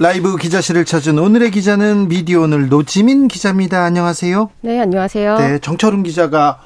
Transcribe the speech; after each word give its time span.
라이브 0.00 0.34
기자실을 0.38 0.86
찾은 0.86 1.18
오늘의 1.18 1.50
기자는 1.50 2.08
미디어 2.08 2.40
오늘 2.40 2.70
노지민 2.70 3.28
기자입니다. 3.28 3.84
안녕하세요. 3.84 4.48
네, 4.62 4.80
안녕하세요. 4.80 5.36
네, 5.36 5.58
정철훈 5.58 6.04
기자가 6.04 6.62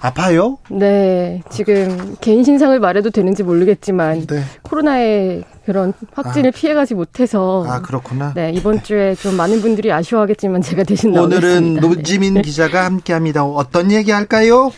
아파요? 0.00 0.56
네, 0.70 1.42
지금 1.50 2.16
개인 2.22 2.44
신상을 2.44 2.80
말해도 2.80 3.10
되는지 3.10 3.42
모르겠지만 3.42 4.26
네. 4.26 4.42
코로나의 4.62 5.44
그런 5.66 5.92
확진을 6.14 6.48
아. 6.48 6.58
피해가지 6.58 6.94
못해서 6.94 7.62
아 7.68 7.82
그렇구나. 7.82 8.32
네 8.34 8.52
이번 8.54 8.82
주에 8.82 9.14
좀 9.16 9.36
많은 9.36 9.60
분들이 9.60 9.92
아쉬워하겠지만 9.92 10.62
제가 10.62 10.84
대신 10.84 11.12
나오겠습니다. 11.12 11.46
오늘은 11.58 11.74
노지민 11.82 12.34
네. 12.34 12.40
기자가 12.42 12.86
함께합니다. 12.86 13.44
어떤 13.44 13.92
얘기 13.92 14.12
할까요? 14.12 14.72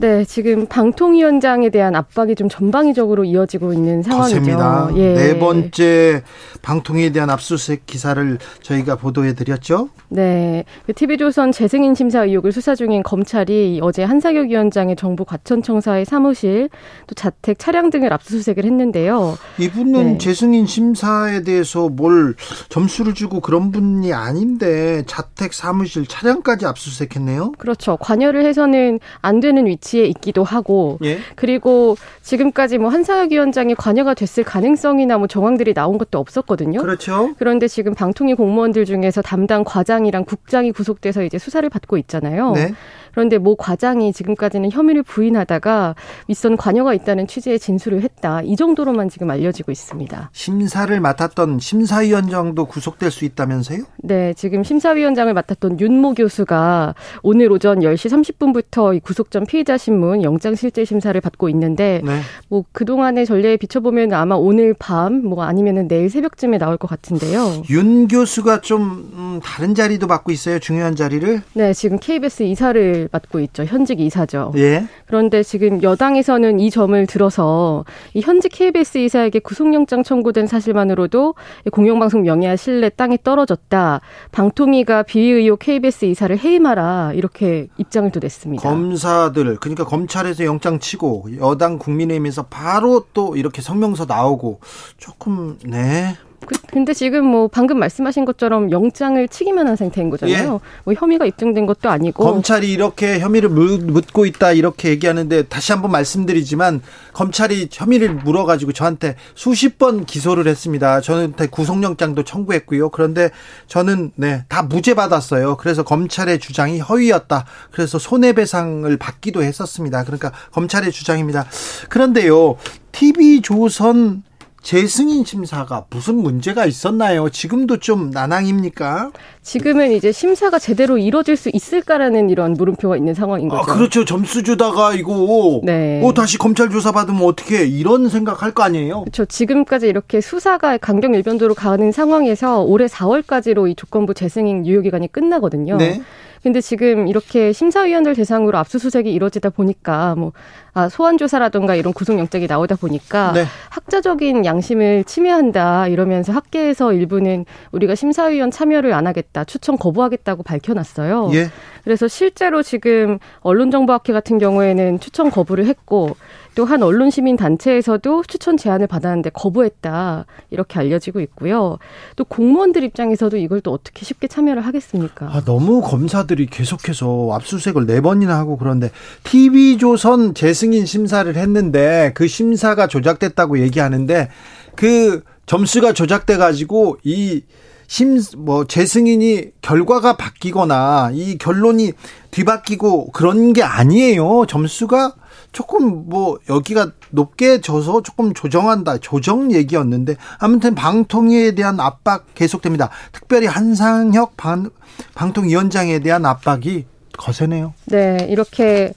네, 0.00 0.24
지금 0.24 0.66
방통위원장에 0.66 1.68
대한 1.68 1.94
압박이 1.94 2.34
좀 2.34 2.48
전방위적으로 2.48 3.24
이어지고 3.24 3.74
있는 3.74 4.02
상황이죠. 4.02 4.92
예. 4.96 5.12
네 5.12 5.38
번째 5.38 6.22
방통위에 6.62 7.10
대한 7.10 7.28
압수수색 7.28 7.84
기사를 7.84 8.38
저희가 8.62 8.96
보도해 8.96 9.34
드렸죠. 9.34 9.90
네, 10.08 10.64
TV조선 10.94 11.52
재승인 11.52 11.94
심사 11.94 12.24
의혹을 12.24 12.50
수사 12.50 12.74
중인 12.74 13.02
검찰이 13.02 13.80
어제 13.82 14.02
한사격 14.02 14.48
위원장의 14.48 14.96
정부 14.96 15.26
과천청사의 15.26 16.06
사무실 16.06 16.70
또 17.06 17.14
자택 17.14 17.58
차량 17.58 17.90
등을 17.90 18.10
압수수색을 18.10 18.64
했는데요. 18.64 19.36
이분은 19.58 20.12
네. 20.12 20.18
재승인 20.18 20.64
심사에 20.64 21.42
대해서 21.42 21.90
뭘 21.90 22.34
점수를 22.70 23.12
주고 23.12 23.40
그런 23.40 23.70
분이 23.70 24.14
아닌데 24.14 25.02
자택 25.06 25.52
사무실 25.52 26.06
차량까지 26.06 26.64
압수수색했네요. 26.64 27.52
그렇죠. 27.58 27.98
관여를 27.98 28.46
해서는 28.46 28.98
안 29.20 29.40
되는 29.40 29.66
위치 29.66 29.89
위치에 29.90 30.04
있기도 30.04 30.44
하고 30.44 30.98
예? 31.02 31.18
그리고 31.34 31.96
지금까지 32.22 32.78
뭐 32.78 32.90
한사혁 32.90 33.32
위원장이 33.32 33.74
관여가 33.74 34.14
됐을 34.14 34.44
가능성이나 34.44 35.18
뭐 35.18 35.26
정황들이 35.26 35.74
나온 35.74 35.98
것도 35.98 36.18
없었거든요. 36.18 36.80
그렇죠. 36.80 37.34
그런데 37.38 37.68
지금 37.68 37.94
방통위 37.94 38.34
공무원들 38.34 38.84
중에서 38.84 39.22
담당 39.22 39.64
과장이랑 39.64 40.24
국장이 40.24 40.72
구속돼서 40.72 41.22
이제 41.24 41.38
수사를 41.38 41.68
받고 41.68 41.98
있잖아요. 41.98 42.52
네. 42.52 42.72
그런데 43.12 43.38
모 43.38 43.56
과장이 43.56 44.12
지금까지는 44.12 44.70
혐의를 44.70 45.02
부인하다가 45.02 45.94
윗선 46.28 46.56
관여가 46.56 46.94
있다는 46.94 47.26
취지의 47.26 47.58
진술을 47.58 48.02
했다. 48.02 48.42
이 48.42 48.56
정도로만 48.56 49.08
지금 49.08 49.30
알려지고 49.30 49.72
있습니다. 49.72 50.30
심사를 50.32 51.00
맡았던 51.00 51.58
심사위원장도 51.60 52.64
구속될 52.66 53.10
수 53.10 53.24
있다면서요? 53.24 53.84
네, 53.98 54.34
지금 54.34 54.62
심사위원장을 54.64 55.32
맡았던 55.32 55.80
윤모 55.80 56.14
교수가 56.14 56.94
오늘 57.22 57.50
오전 57.52 57.80
10시 57.80 58.10
30분부터 58.38 59.02
구속 59.02 59.30
전 59.30 59.46
피의자 59.46 59.76
신문 59.76 60.22
영장 60.22 60.54
실질 60.54 60.86
심사를 60.86 61.18
받고 61.20 61.48
있는데 61.50 62.00
네. 62.04 62.20
뭐 62.48 62.64
그동안의 62.72 63.26
전례에 63.26 63.56
비춰보면 63.56 64.12
아마 64.12 64.34
오늘 64.34 64.74
밤 64.74 65.10
뭐 65.20 65.44
아니면은 65.44 65.86
내일 65.88 66.08
새벽쯤에 66.10 66.58
나올 66.58 66.76
것 66.76 66.88
같은데요. 66.88 67.62
윤 67.70 68.08
교수가 68.08 68.60
좀 68.62 69.10
음, 69.14 69.40
다른 69.42 69.74
자리도 69.74 70.06
맡고 70.06 70.32
있어요. 70.32 70.58
중요한 70.58 70.96
자리를? 70.96 71.42
네, 71.54 71.72
지금 71.72 71.98
KBS 71.98 72.44
이사를 72.44 72.99
맡고 73.10 73.40
있죠. 73.40 73.64
현직 73.64 74.00
이사죠. 74.00 74.52
예. 74.56 74.84
그런데 75.06 75.42
지금 75.42 75.82
여당에서는 75.82 76.60
이 76.60 76.70
점을 76.70 77.06
들어서 77.06 77.84
이 78.14 78.20
현직 78.20 78.50
KBS 78.52 78.98
이사에게 78.98 79.38
구속영장 79.38 80.02
청구된 80.02 80.46
사실만으로도 80.46 81.34
공영방송 81.72 82.22
명예와 82.22 82.56
신뢰 82.56 82.88
땅에 82.88 83.18
떨어졌다. 83.22 84.00
방통위가 84.32 85.02
비위 85.04 85.30
의혹 85.30 85.60
KBS 85.60 86.06
이사를 86.06 86.36
해임하라 86.38 87.12
이렇게 87.14 87.68
입장을 87.78 88.10
또 88.10 88.20
냈습니다. 88.20 88.62
검사들 88.62 89.56
그러니까 89.56 89.84
검찰에서 89.84 90.44
영장 90.44 90.78
치고 90.78 91.28
여당 91.38 91.78
국민의힘에서 91.78 92.44
바로 92.44 93.06
또 93.12 93.36
이렇게 93.36 93.62
성명서 93.62 94.06
나오고 94.06 94.60
조금 94.98 95.58
네 95.64 96.16
그, 96.46 96.54
근데 96.72 96.92
지금 96.94 97.24
뭐 97.26 97.48
방금 97.48 97.78
말씀하신 97.78 98.24
것처럼 98.24 98.70
영장을 98.70 99.26
치기만 99.28 99.66
한 99.68 99.76
상태인 99.76 100.10
거잖아요. 100.10 100.54
예. 100.54 100.68
뭐 100.84 100.94
혐의가 100.94 101.26
입증된 101.26 101.66
것도 101.66 101.90
아니고 101.90 102.24
검찰이 102.24 102.70
이렇게 102.72 103.18
혐의를 103.20 103.48
묻고 103.48 104.26
있다 104.26 104.52
이렇게 104.52 104.88
얘기하는데 104.90 105.44
다시 105.44 105.72
한번 105.72 105.90
말씀드리지만 105.90 106.80
검찰이 107.12 107.68
혐의를 107.72 108.14
물어가지고 108.14 108.72
저한테 108.72 109.16
수십 109.34 109.78
번 109.78 110.04
기소를 110.04 110.46
했습니다. 110.46 111.00
저한테 111.00 111.46
구속영장도 111.46 112.24
청구했고요. 112.24 112.90
그런데 112.90 113.30
저는 113.66 114.12
네 114.16 114.44
다 114.48 114.62
무죄 114.62 114.94
받았어요. 114.94 115.56
그래서 115.58 115.82
검찰의 115.84 116.38
주장이 116.40 116.80
허위였다. 116.80 117.44
그래서 117.70 117.98
손해배상을 117.98 118.96
받기도 118.96 119.42
했었습니다. 119.42 120.02
그러니까 120.04 120.32
검찰의 120.52 120.90
주장입니다. 120.92 121.46
그런데요. 121.88 122.56
TV 122.92 123.42
조선 123.42 124.22
재승인 124.62 125.24
심사가 125.24 125.84
무슨 125.90 126.16
문제가 126.16 126.66
있었나요? 126.66 127.30
지금도 127.30 127.78
좀 127.78 128.10
난항입니까? 128.10 129.10
지금은 129.42 129.92
이제 129.92 130.12
심사가 130.12 130.58
제대로 130.58 130.98
이루어질 130.98 131.36
수 131.36 131.50
있을까라는 131.52 132.28
이런 132.28 132.52
물음표가 132.52 132.96
있는 132.96 133.14
상황인 133.14 133.50
아, 133.50 133.56
거죠. 133.56 133.72
아, 133.72 133.74
그렇죠. 133.74 134.04
점수 134.04 134.42
주다가 134.42 134.92
이거 134.94 135.60
네. 135.64 136.02
어 136.04 136.12
다시 136.12 136.36
검찰 136.36 136.68
조사 136.68 136.92
받으면 136.92 137.22
어떻게 137.22 137.66
이런 137.66 138.08
생각할 138.08 138.52
거 138.52 138.62
아니에요? 138.62 139.00
그렇죠. 139.02 139.24
지금까지 139.24 139.88
이렇게 139.88 140.20
수사가 140.20 140.76
강경 140.76 141.14
일변도로 141.14 141.54
가는 141.54 141.90
상황에서 141.90 142.60
올해 142.60 142.86
4월까지로 142.86 143.70
이 143.70 143.74
조건부 143.74 144.12
재승인 144.12 144.66
유효 144.66 144.82
기간이 144.82 145.10
끝나거든요. 145.10 145.78
네. 145.78 146.02
근데 146.42 146.60
지금 146.62 147.06
이렇게 147.06 147.52
심사위원들 147.52 148.14
대상으로 148.14 148.56
압수수색이 148.58 149.12
이루어지다 149.12 149.50
보니까 149.50 150.14
뭐 150.14 150.32
아, 150.69 150.69
소환 150.90 151.18
조사라든가 151.18 151.74
이런 151.74 151.92
구속영장이 151.92 152.46
나오다 152.46 152.76
보니까 152.76 153.32
네. 153.32 153.44
학자적인 153.70 154.44
양심을 154.44 155.04
침해한다 155.04 155.88
이러면서 155.88 156.32
학계에서 156.32 156.92
일부는 156.92 157.44
우리가 157.72 157.94
심사위원 157.94 158.50
참여를 158.50 158.92
안 158.92 159.06
하겠다 159.06 159.44
추천 159.44 159.76
거부하겠다고 159.76 160.42
밝혀놨어요. 160.42 161.30
예. 161.34 161.50
그래서 161.84 162.08
실제로 162.08 162.62
지금 162.62 163.18
언론정보학회 163.40 164.12
같은 164.12 164.38
경우에는 164.38 165.00
추천 165.00 165.30
거부를 165.30 165.66
했고 165.66 166.16
또 166.54 166.70
한 166.70 166.82
언론 166.82 167.10
시민 167.10 167.36
단체에서도 167.36 168.22
추천 168.28 168.56
제안을 168.56 168.86
받았는데 168.86 169.30
거부했다 169.30 170.26
이렇게 170.50 170.78
알려지고 170.78 171.20
있고요. 171.20 171.78
또 172.14 172.24
공무원들 172.24 172.84
입장에서도 172.84 173.36
이걸 173.38 173.60
또 173.60 173.72
어떻게 173.72 174.04
쉽게 174.04 174.28
참여를 174.28 174.64
하겠습니까? 174.64 175.26
아, 175.26 175.42
너무 175.44 175.80
검사들이 175.80 176.46
계속해서 176.46 177.30
압수수색을 177.32 177.86
네 177.86 178.00
번이나 178.00 178.38
하고 178.38 178.56
그런데 178.56 178.90
TV조선 179.24 180.34
재 180.34 180.52
승인 180.60 180.84
심사를 180.84 181.34
했는데 181.34 182.12
그 182.14 182.28
심사가 182.28 182.86
조작됐다고 182.86 183.60
얘기하는데 183.60 184.28
그 184.76 185.22
점수가 185.46 185.94
조작돼 185.94 186.36
가지고 186.36 186.98
이 187.02 187.42
심, 187.86 188.20
뭐, 188.36 188.66
재승인이 188.66 189.50
결과가 189.62 190.16
바뀌거나 190.16 191.10
이 191.12 191.38
결론이 191.38 191.92
뒤바뀌고 192.30 193.10
그런 193.10 193.52
게 193.52 193.64
아니에요. 193.64 194.44
점수가 194.46 195.14
조금 195.50 196.08
뭐 196.08 196.38
여기가 196.48 196.92
높게 197.10 197.60
져서 197.60 198.02
조금 198.02 198.32
조정한다. 198.32 198.98
조정 198.98 199.50
얘기였는데 199.52 200.16
아무튼 200.38 200.76
방통위에 200.76 201.56
대한 201.56 201.80
압박 201.80 202.26
계속됩니다. 202.36 202.90
특별히 203.10 203.46
한상혁 203.48 204.36
방, 204.36 204.70
방통위원장에 205.14 205.98
대한 205.98 206.26
압박이 206.26 206.84
거세네요. 207.18 207.74
네, 207.86 208.26
이렇게 208.30 208.92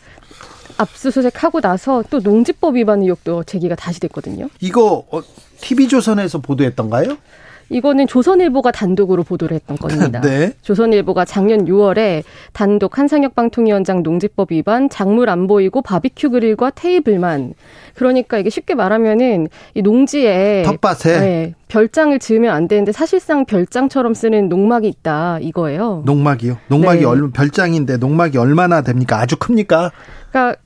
압수수색하고 0.78 1.62
나서 1.62 2.04
또 2.10 2.20
농지법 2.20 2.76
위반 2.76 3.02
의혹도 3.02 3.44
제기가 3.44 3.76
다시 3.76 4.00
됐거든요. 4.00 4.50
이거 4.60 5.06
어, 5.12 5.22
TV조선에서 5.62 6.40
보도했던가요? 6.40 7.18
이거는 7.70 8.08
조선일보가 8.08 8.72
단독으로 8.72 9.24
보도를 9.24 9.56
했던 9.56 9.78
겁니다. 9.78 10.22
네. 10.22 10.54
조선일보가 10.62 11.26
작년 11.26 11.66
6월에 11.66 12.24
단독 12.52 12.98
한상혁 12.98 13.36
방통위원장 13.36 14.04
농지법 14.04 14.52
위반, 14.52 14.90
작물 14.90 15.30
안 15.30 15.48
보이고 15.48 15.82
바비큐 15.82 16.30
그릴과 16.32 16.72
테이블만. 16.72 17.54
그러니까 17.96 18.38
이게 18.38 18.50
쉽게 18.50 18.76
말하면은 18.76 19.48
이 19.74 19.82
농지에 19.82 20.64
텃밭에 20.66 21.20
네, 21.20 21.54
별장을 21.68 22.18
지으면 22.20 22.54
안 22.54 22.68
되는데 22.68 22.92
사실상 22.92 23.46
별장처럼 23.46 24.14
쓰는 24.14 24.50
농막이 24.50 24.88
있다 24.88 25.40
이거예요. 25.42 26.04
농막이요? 26.06 26.58
농막이 26.68 27.00
네. 27.00 27.06
얼 27.06 27.32
별장인데 27.32 27.98
농막이 27.98 28.38
얼마나 28.38 28.82
됩니까? 28.82 29.20
아주 29.20 29.38
큽니까? 29.38 29.92
그러니까 30.32 30.60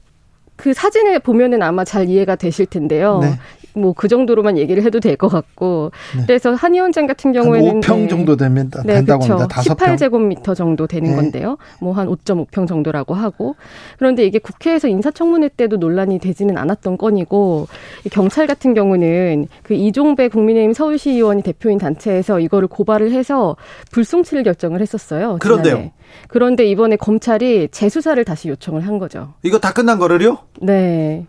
그 0.58 0.74
사진을 0.74 1.20
보면은 1.20 1.62
아마 1.62 1.86
잘 1.86 2.10
이해가 2.10 2.36
되실 2.36 2.66
텐데요. 2.66 3.20
네. 3.20 3.40
뭐 3.78 3.94
그 3.94 4.08
정도로만 4.08 4.58
얘기를 4.58 4.84
해도 4.84 5.00
될 5.00 5.18
것 5.18 5.30
같고 5.30 5.92
네. 6.16 6.24
그래서 6.28 6.54
한 6.54 6.74
위원장 6.74 7.08
같은 7.08 7.32
경우에는 7.32 7.82
5평 7.82 7.98
네. 7.98 8.08
정도 8.08 8.36
되면 8.36 8.70
네, 8.86 8.96
된다고 8.96 9.24
그렇죠. 9.26 9.42
합니다. 9.44 9.62
18제곱미터 9.62 10.56
정도 10.56 10.86
되는 10.88 11.10
네. 11.10 11.16
건데요. 11.16 11.58
뭐 11.82 11.94
한 11.94 12.08
5.5평 12.08 12.68
정도라고 12.68 13.16
하고 13.16 13.56
그런데 13.98 14.26
이게 14.26 14.38
국회에서 14.40 14.88
인사청문회 14.88 15.50
때도 15.58 15.78
논란이 15.78 16.20
되지는 16.20 16.58
않았던 16.58 16.98
건이고 16.98 17.68
경찰 18.12 18.46
같은 18.46 18.74
경우는 18.76 19.48
그 19.64 19.74
이종배 19.74 20.28
국민의힘 20.30 20.74
서울시 20.74 21.12
의원이 21.12 21.42
대표인 21.42 21.78
단체에서 21.80 22.40
이거를 22.40 22.68
고발을 22.68 23.12
해서 23.12 23.56
불송치를 23.92 24.44
결정을 24.44 24.82
했었어요. 24.82 25.38
그런데요. 25.40 25.92
그런데 26.28 26.66
이번에 26.66 26.96
검찰이 26.96 27.70
재수사를 27.72 28.24
다시 28.26 28.50
요청을 28.50 28.86
한 28.86 29.00
거죠. 29.00 29.34
이거 29.44 29.58
다 29.60 29.74
끝난 29.74 29.98
거를요? 29.98 30.38
네. 30.62 31.26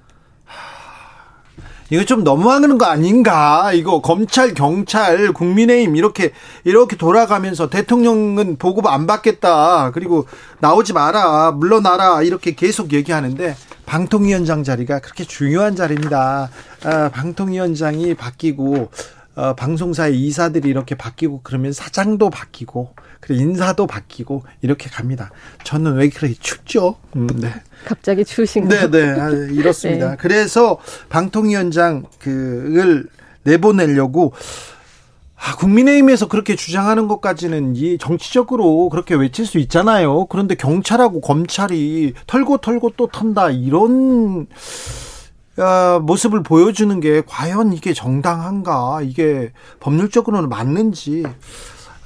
이거 1.91 2.05
좀 2.05 2.23
너무하는 2.23 2.77
거 2.77 2.85
아닌가? 2.85 3.73
이거 3.73 4.03
검찰, 4.03 4.53
경찰, 4.53 5.33
국민의힘 5.33 5.97
이렇게 5.97 6.33
이렇게 6.65 6.97
돌아가면서 6.97 7.71
대통령은 7.71 8.57
보고 8.59 8.87
안 8.89 9.07
받겠다. 9.07 9.91
그리고 9.93 10.27
나오지 10.61 10.93
마라, 10.93 11.53
물러나라 11.53 12.23
이렇게 12.23 12.55
계속 12.55 12.93
얘기하는데 12.93 13.57
방통위원장 13.87 14.65
자리가 14.65 14.99
그렇게 14.99 15.25
중요한 15.25 15.77
자리입니다. 15.77 16.51
아, 16.85 17.09
방통위원장이 17.09 18.15
바뀌고 18.15 18.91
어, 19.39 19.55
방송사의 19.55 20.19
이사들이 20.21 20.69
이렇게 20.69 20.97
바뀌고 20.97 21.43
그러면 21.45 21.73
사장도 21.73 22.29
바뀌고 22.29 22.95
그리고 23.21 23.41
인사도 23.41 23.87
바뀌고 23.87 24.43
이렇게 24.63 24.91
갑니다. 24.91 25.31
저는 25.63 25.95
왜 25.95 26.09
그렇게 26.09 26.35
춥죠? 26.35 26.97
음, 27.15 27.29
네. 27.37 27.53
갑자기 27.85 28.25
추우신 28.25 28.69
거. 28.69 28.75
네, 28.75 28.91
네, 28.91 29.09
아, 29.09 29.31
이렇습니다. 29.31 30.11
네. 30.11 30.17
그래서 30.19 30.79
방통위원장 31.09 32.07
그을 32.19 33.07
내보내려고 33.45 34.33
아, 35.37 35.55
국민의힘에서 35.55 36.27
그렇게 36.27 36.57
주장하는 36.57 37.07
것까지는 37.07 37.77
이 37.77 37.97
정치적으로 37.99 38.89
그렇게 38.89 39.15
외칠 39.15 39.47
수 39.47 39.59
있잖아요. 39.59 40.27
그런데 40.27 40.57
경찰하고 40.57 41.21
검찰이 41.21 42.15
털고 42.27 42.57
털고 42.59 42.95
또 42.97 43.07
턴다 43.07 43.51
이런 43.51 44.49
어, 44.51 45.08
모습을 46.03 46.43
보여주는 46.43 47.01
게 47.01 47.23
과연 47.27 47.73
이게 47.73 47.93
정당한가? 47.93 49.01
이게 49.03 49.53
법률적으로는 49.81 50.49
맞는지. 50.49 51.25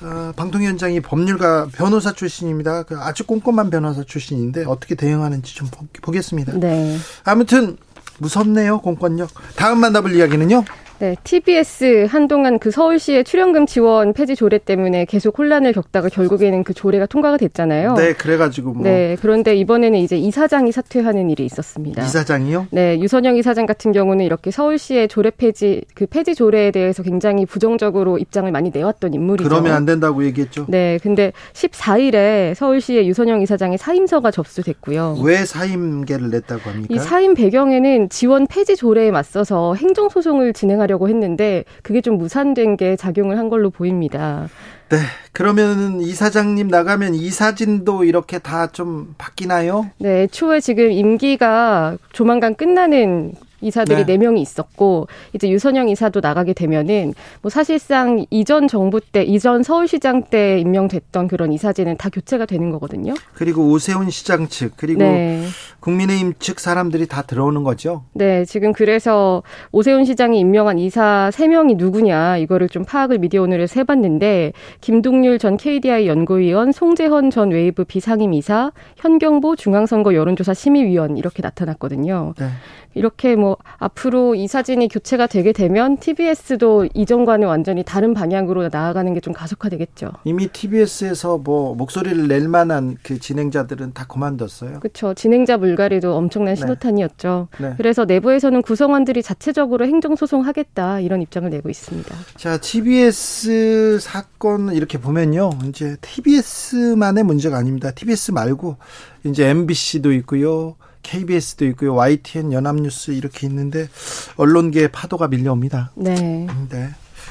어, 0.03 0.33
방통위원장이 0.35 1.01
법률가 1.01 1.69
변호사 1.73 2.13
출신입니다. 2.13 2.83
그 2.83 2.99
아주 2.99 3.25
꼼꼼한 3.25 3.71
변호사 3.71 4.03
출신인데 4.03 4.65
어떻게 4.67 4.97
대응하는지 4.97 5.55
좀 5.55 5.69
보겠습니다. 6.03 6.55
네. 6.55 6.99
아무튼 7.25 7.77
무섭네요 8.19 8.81
공권력. 8.81 9.31
다음 9.57 9.79
만나볼 9.79 10.15
이야기는요. 10.15 10.65
네, 11.03 11.17
TBS 11.25 12.07
한동안 12.09 12.61
그 12.61 12.71
서울시의 12.71 13.25
출연금 13.25 13.67
지원 13.67 14.13
폐지 14.13 14.37
조례 14.37 14.59
때문에 14.59 15.05
계속 15.05 15.37
혼란을 15.37 15.73
겪다가 15.73 16.09
결국에는 16.09 16.63
그 16.63 16.75
조례가 16.75 17.07
통과가 17.07 17.39
됐잖아요. 17.39 17.95
네, 17.95 18.13
그래가지고 18.13 18.73
뭐. 18.73 18.85
네, 18.85 19.17
그런데 19.21 19.57
이번에는 19.57 19.99
이제 19.99 20.17
이사장이 20.17 20.71
사퇴하는 20.71 21.29
일이 21.29 21.45
있었습니다. 21.45 22.05
이사장이요? 22.05 22.69
네, 22.71 23.01
유선영 23.01 23.37
이사장 23.37 23.67
같은 23.67 23.91
경우는 23.91 24.25
이렇게 24.25 24.53
서울시의 24.53 25.09
조례 25.09 25.31
폐지 25.31 25.83
그 25.97 26.07
폐지 26.07 26.37
조례에 26.37 26.71
대해서 26.71 27.03
굉장히 27.03 27.47
부정적으로 27.47 28.19
입장을 28.19 28.49
많이 28.53 28.71
내왔던 28.73 29.13
인물이죠. 29.13 29.49
그러면 29.49 29.73
안 29.73 29.85
된다고 29.85 30.25
얘기했죠. 30.25 30.67
네, 30.69 31.01
근데 31.03 31.33
14일에 31.53 32.55
서울시의 32.55 33.09
유선영 33.09 33.43
이사장의 33.43 33.77
사임서가 33.77 34.31
접수됐고요. 34.31 35.19
왜 35.25 35.45
사임계를 35.45 36.31
냈다고 36.31 36.71
합니까? 36.71 36.95
이 36.95 37.01
사임 37.01 37.35
배경에는 37.35 38.09
지원 38.09 38.47
폐지 38.47 38.77
조례에 38.77 39.11
맞서서 39.11 39.75
행정 39.75 40.09
소송을 40.09 40.53
진행하려 40.53 40.92
하려고 40.93 41.09
했는데 41.09 41.65
그게 41.83 42.01
좀 42.01 42.19
무산된 42.19 42.77
게 42.77 42.97
작용을 42.97 43.39
한 43.39 43.49
걸로 43.49 43.71
보입니다. 43.71 44.49
네. 44.91 44.99
그러면 45.33 46.01
이사장님 46.01 46.69
나가면 46.69 47.15
이사진도 47.15 48.05
이렇게 48.05 48.39
다 48.39 48.63
좀 48.73 49.15
바뀌나요? 49.19 49.91
네. 49.99 50.27
초에 50.29 50.61
지금 50.61 50.91
임기가 50.91 51.99
조만간 52.13 52.55
끝나는 52.55 53.33
이사들이 53.61 54.07
네. 54.07 54.17
4명이 54.17 54.39
있었고 54.39 55.09
이제 55.35 55.49
유선영 55.49 55.89
이사도 55.89 56.21
나가게 56.21 56.53
되면은 56.53 57.13
뭐 57.43 57.51
사실상 57.51 58.25
이전 58.31 58.67
정부 58.67 59.01
때 59.01 59.23
이전 59.23 59.63
서울시장 59.63 60.25
때 60.25 60.59
임명됐던 60.59 61.29
그런 61.29 61.53
이사진은 61.53 61.97
다 61.97 62.09
교체가 62.09 62.47
되는 62.47 62.71
거거든요. 62.71 63.15
그리고 63.35 63.69
오세훈 63.69 64.11
시장 64.11 64.49
측 64.49 64.73
그리고 64.77 65.03
네. 65.03 65.45
국민의힘 65.83 66.35
측 66.39 66.61
사람들이 66.61 67.07
다 67.07 67.23
들어오는 67.23 67.63
거죠. 67.63 68.05
네, 68.13 68.45
지금 68.45 68.73
그래서 68.73 69.43
오세훈 69.73 70.05
시장이 70.05 70.39
임명한 70.41 70.79
이사 70.79 71.31
3명이 71.33 71.77
누구냐 71.77 72.37
이거를 72.39 72.69
좀 72.69 72.85
파악을 72.85 73.19
미디어 73.19 73.43
오늘에서 73.43 73.81
해봤는데 73.81 74.53
김동률 74.81 75.39
전 75.39 75.57
KDI 75.57 76.07
연구위원, 76.07 76.73
송재헌 76.73 77.31
전 77.31 77.51
웨이브 77.51 77.85
비상임 77.85 78.35
이사, 78.35 78.73
현경보 78.97 79.57
중앙선거 79.57 80.15
여론조사 80.15 80.55
심의위원 80.55 81.17
이렇게 81.17 81.43
나타났거든요. 81.43 82.35
네. 82.39 82.49
이렇게 82.95 83.37
뭐 83.37 83.57
앞으로 83.79 84.35
이 84.35 84.47
사진이 84.47 84.89
교체가 84.89 85.27
되게 85.27 85.53
되면 85.53 85.97
TBS도 85.97 86.89
이전과는 86.93 87.49
완전히 87.49 87.83
다른 87.83 88.13
방향으로 88.13 88.69
나아가는 88.71 89.15
게 89.15 89.23
좀 89.23 89.33
가속화되겠죠. 89.33 90.11
이미 90.25 90.49
TBS에서 90.49 91.39
뭐 91.39 91.75
목소리를 91.75 92.29
낼 92.29 92.49
만한 92.49 92.97
그 93.03 93.19
진행자들은 93.19 93.93
다 93.95 94.05
그만뒀어요. 94.07 94.81
그렇죠. 94.81 95.15
진행자 95.15 95.57
물 95.57 95.72
갈이도 95.77 96.15
엄청난 96.15 96.55
네. 96.55 96.61
신호탄이었죠. 96.61 97.49
네. 97.59 97.69
네. 97.69 97.75
그래서 97.77 98.05
내부에서는 98.05 98.63
구성원들이 98.63 99.23
자체적으로 99.23 99.87
행정소송하겠다 99.87 101.01
이런 101.01 101.23
입장을 101.23 101.49
내고 101.51 101.69
있습니다. 101.69 102.15
자, 102.37 102.59
TBS 102.59 103.99
사건 104.01 104.73
이렇게 104.73 104.99
보면요. 104.99 105.51
이제 105.69 105.97
TBS만의 106.01 107.25
문제가 107.25 107.57
아닙니다. 107.59 107.91
TBS 107.91 108.33
말고 108.33 108.77
이제 109.25 109.49
MBC도 109.49 110.13
있고요. 110.13 110.77
KBS도 111.03 111.67
있고요. 111.67 111.95
YTN 111.95 112.53
연합뉴스 112.53 113.11
이렇게 113.11 113.47
있는데 113.47 113.89
언론계의 114.37 114.89
파도가 114.93 115.29
밀려옵니다. 115.29 115.93
네. 115.97 116.47
네. 116.71 116.89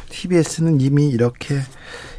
TBS는 0.09 0.81
이미 0.81 1.07
이렇게 1.07 1.55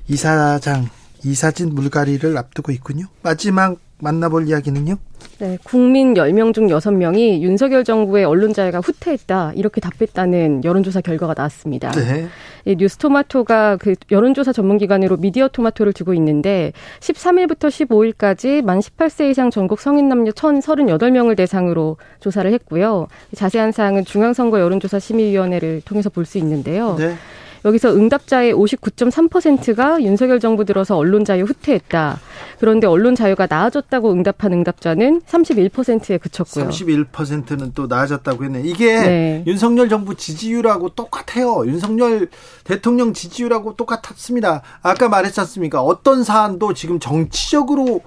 이사장 0.09 0.89
이사진 1.25 1.75
물갈이를 1.75 2.37
앞두고 2.37 2.73
있군요. 2.73 3.07
마지막 3.23 3.79
만나볼 4.03 4.49
이야기는요? 4.49 4.97
네, 5.39 5.59
국민 5.65 6.15
10명 6.15 6.53
중 6.53 6.67
6명이 6.67 7.41
윤석열 7.41 7.85
정부의 7.85 8.25
언론 8.25 8.53
자유가 8.53 8.81
후퇴했다. 8.81 9.53
이렇게 9.55 9.81
답했다는 9.81 10.65
여론조사 10.65 11.01
결과가 11.01 11.35
나왔습니다. 11.37 11.91
네. 11.93 12.27
이 12.65 12.77
뉴스토마토가 12.77 13.77
그 13.77 13.95
여론조사 14.11 14.53
전문기관으로 14.53 15.17
미디어 15.17 15.49
토마토를 15.49 15.93
두고 15.93 16.15
있는데 16.15 16.73
13일부터 17.01 17.69
15일까지 17.69 18.63
만 18.63 18.81
18세 18.81 19.31
이상 19.31 19.51
전국 19.51 19.81
성인 19.81 20.09
남녀 20.09 20.33
1,038명을 20.33 21.37
대상으로 21.37 21.97
조사를 22.21 22.53
했고요. 22.53 23.07
자세한 23.35 23.73
사항은 23.73 24.05
중앙선거 24.05 24.61
여론조사 24.61 24.99
심의위원회를 24.99 25.83
통해서 25.85 26.11
볼 26.11 26.25
수 26.25 26.39
있는데요. 26.39 26.95
네. 26.99 27.15
여기서 27.65 27.95
응답자의 27.95 28.55
59.3%가 28.55 30.03
윤석열 30.03 30.41
정부 30.41 30.65
들어서 30.65 30.97
언론 30.97 31.25
자유 31.25 31.45
후퇴했다. 31.45 32.19
그런데 32.59 32.87
언론 32.87 33.15
자유가 33.15 33.47
나아졌다고 33.49 34.13
응답한 34.13 34.53
응답자는 34.53 35.23
31%에 35.23 36.19
그쳤고요. 36.19 36.69
31%는 36.69 37.73
또 37.75 37.87
나아졌다고 37.87 38.45
했네. 38.45 38.63
이게 38.65 39.01
네. 39.01 39.45
윤석열 39.47 39.89
정부 39.89 40.17
지지율하고 40.17 40.91
똑같아요. 40.91 41.65
윤석열 41.67 42.29
대통령 42.65 43.13
지지율하고 43.13 43.77
똑같았습니다. 43.77 44.63
아까 44.83 45.09
말했지 45.09 45.39
않습니까? 45.41 45.83
어떤 45.83 46.25
사안도 46.25 46.75
지금 46.75 46.99
정치적으로 46.99 48.01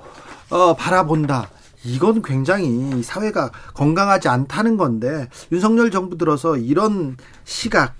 어, 0.50 0.74
바라본다. 0.76 1.50
이건 1.84 2.22
굉장히 2.24 3.04
사회가 3.04 3.52
건강하지 3.76 4.28
않다는 4.28 4.76
건데 4.76 5.30
윤석열 5.52 5.92
정부 5.92 6.18
들어서 6.18 6.58
이런 6.58 7.16
시각 7.44 7.94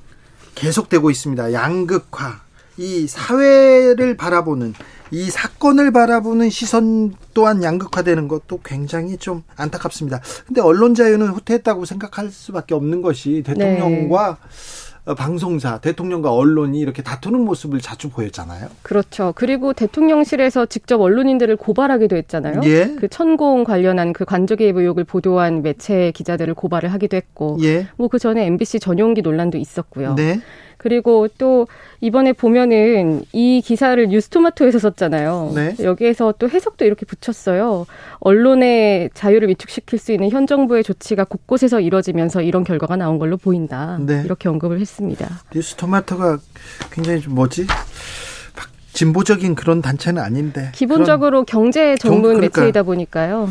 계속되고 0.56 1.12
있습니다. 1.12 1.54
양극화. 1.54 2.45
이 2.78 3.08
사회를 3.08 4.18
바라보는 4.18 4.74
이 5.12 5.30
사건을 5.30 5.92
바라보는 5.92 6.50
시선 6.50 7.14
또한 7.34 7.64
양극화되는 7.64 8.28
것도 8.28 8.60
굉장히 8.64 9.18
좀 9.18 9.44
안타깝습니다. 9.56 10.22
근데 10.46 10.62
언론 10.62 10.96
자유는 10.96 11.28
후퇴했다고 11.28 11.86
생각할 11.86 12.32
수밖에 12.32 12.74
없는 12.74 13.02
것이 13.02 13.44
대통령과 13.46 14.38
네. 14.40 14.86
어, 15.06 15.14
방송사, 15.14 15.78
대통령과 15.78 16.34
언론이 16.34 16.80
이렇게 16.80 17.04
다투는 17.04 17.40
모습을 17.42 17.80
자주 17.80 18.10
보였잖아요. 18.10 18.70
그렇죠. 18.82 19.34
그리고 19.36 19.72
대통령실에서 19.74 20.66
직접 20.66 21.00
언론인들을 21.00 21.56
고발하기도 21.58 22.16
했잖아요. 22.16 22.62
예. 22.64 22.96
그 23.00 23.08
천공 23.08 23.64
관련한 23.64 24.14
그 24.14 24.26
관저개입 24.26 24.76
의혹을 24.76 25.04
보도한 25.04 25.62
매체 25.62 26.12
기자들을 26.16 26.56
고발을 26.56 26.92
하기도 26.92 27.16
했고, 27.18 27.60
예. 27.62 27.88
뭐그 27.98 28.18
전에 28.18 28.48
MBC 28.48 28.80
전용기 28.80 29.22
논란도 29.22 29.60
있었고요. 29.60 30.16
네. 30.16 30.42
그리고 30.78 31.28
또 31.38 31.68
이번에 32.02 32.34
보면은 32.34 33.24
이 33.32 33.62
기사를 33.64 34.06
뉴스토마토에서 34.08 34.80
썼잖아요. 34.80 35.52
네. 35.56 35.76
여기에서 35.80 36.34
또 36.38 36.50
해석도 36.50 36.86
이렇게 36.86 37.06
붙였어요. 37.06 37.86
언론의 38.20 39.12
자유를 39.14 39.50
위축시킬 39.50 40.00
수 40.00 40.12
있는 40.12 40.30
현 40.30 40.48
정부의 40.48 40.84
조치가 40.84 41.24
곳곳에서 41.26 41.80
이뤄지면서 41.80 42.42
이런 42.42 42.64
결과가 42.64 42.96
나온 42.96 43.18
걸로 43.20 43.38
보인다. 43.38 43.98
네. 44.02 44.22
이렇게 44.26 44.50
언급을 44.50 44.80
했습니다. 44.80 45.42
뉴스토마토가 45.54 46.40
굉장히 46.92 47.22
좀 47.22 47.36
뭐지? 47.36 47.68
진보적인 48.94 49.56
그런 49.56 49.82
단체는 49.82 50.22
아닌데. 50.22 50.72
기본적으로 50.74 51.44
경제 51.44 51.96
전문 51.96 52.36
그러니까. 52.36 52.62
매체이다 52.62 52.84
보니까요. 52.84 53.50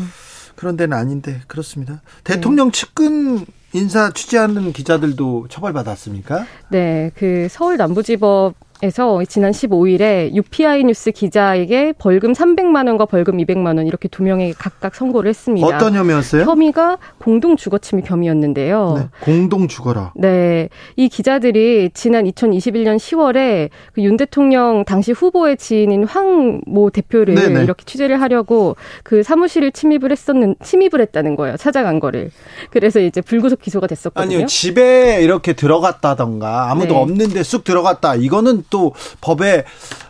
그런 0.55 0.77
데는 0.77 0.97
아닌데 0.97 1.41
그렇습니다. 1.47 2.01
대통령 2.23 2.71
네. 2.71 2.79
측근 2.79 3.45
인사 3.75 4.09
취재하는 4.09 4.71
기자들도 4.71 5.47
처벌받았습니까? 5.49 6.45
네, 6.69 7.11
그 7.13 7.47
서울 7.49 7.75
남부지법 7.75 8.53
에서 8.83 9.21
지난 9.27 9.51
15일에 9.51 10.33
UPI 10.35 10.83
뉴스 10.83 11.11
기자에게 11.11 11.93
벌금 11.97 12.33
300만 12.33 12.87
원과 12.87 13.05
벌금 13.05 13.37
200만 13.37 13.77
원 13.77 13.87
이렇게 13.87 14.07
두 14.09 14.21
명에게 14.21 14.53
각각 14.57 14.95
선고를 14.95 15.29
했습니다. 15.29 15.65
어떤 15.65 15.93
혐의였어요? 15.95 16.43
혐의가 16.43 16.97
공동 17.17 17.55
주거 17.55 17.77
침입 17.77 18.09
혐의였는데요. 18.09 18.95
네, 18.97 19.07
공동 19.21 19.67
주거라. 19.69 20.11
네. 20.15 20.67
이 20.97 21.07
기자들이 21.09 21.91
지난 21.93 22.25
2021년 22.25 22.97
10월에 22.97 23.69
그 23.93 24.05
윤 24.05 24.17
대통령 24.17 24.83
당시 24.85 25.11
후보의 25.13 25.57
지인인 25.57 26.03
황 26.03 26.61
모 26.67 26.89
대표를 26.89 27.35
네네. 27.35 27.63
이렇게 27.63 27.83
취재를 27.85 28.21
하려고 28.21 28.75
그 29.03 29.23
사무실을 29.23 29.71
침입을 29.71 30.11
했었는 30.11 30.55
침입을 30.63 30.99
했다는 31.01 31.35
거예요. 31.35 31.57
찾아간 31.57 31.99
거를. 31.99 32.29
그래서 32.71 32.99
이제 32.99 33.21
불구속 33.21 33.61
기소가 33.61 33.87
됐었거든요. 33.87 34.35
아니요. 34.35 34.47
집에 34.47 35.21
이렇게 35.21 35.53
들어갔다던가 35.53 36.71
아무도 36.71 36.93
네. 36.95 36.99
없는데 36.99 37.43
쑥 37.43 37.63
들어갔다. 37.63 38.15
이거는 38.15 38.63
또 38.69 38.93
법에 39.21 39.65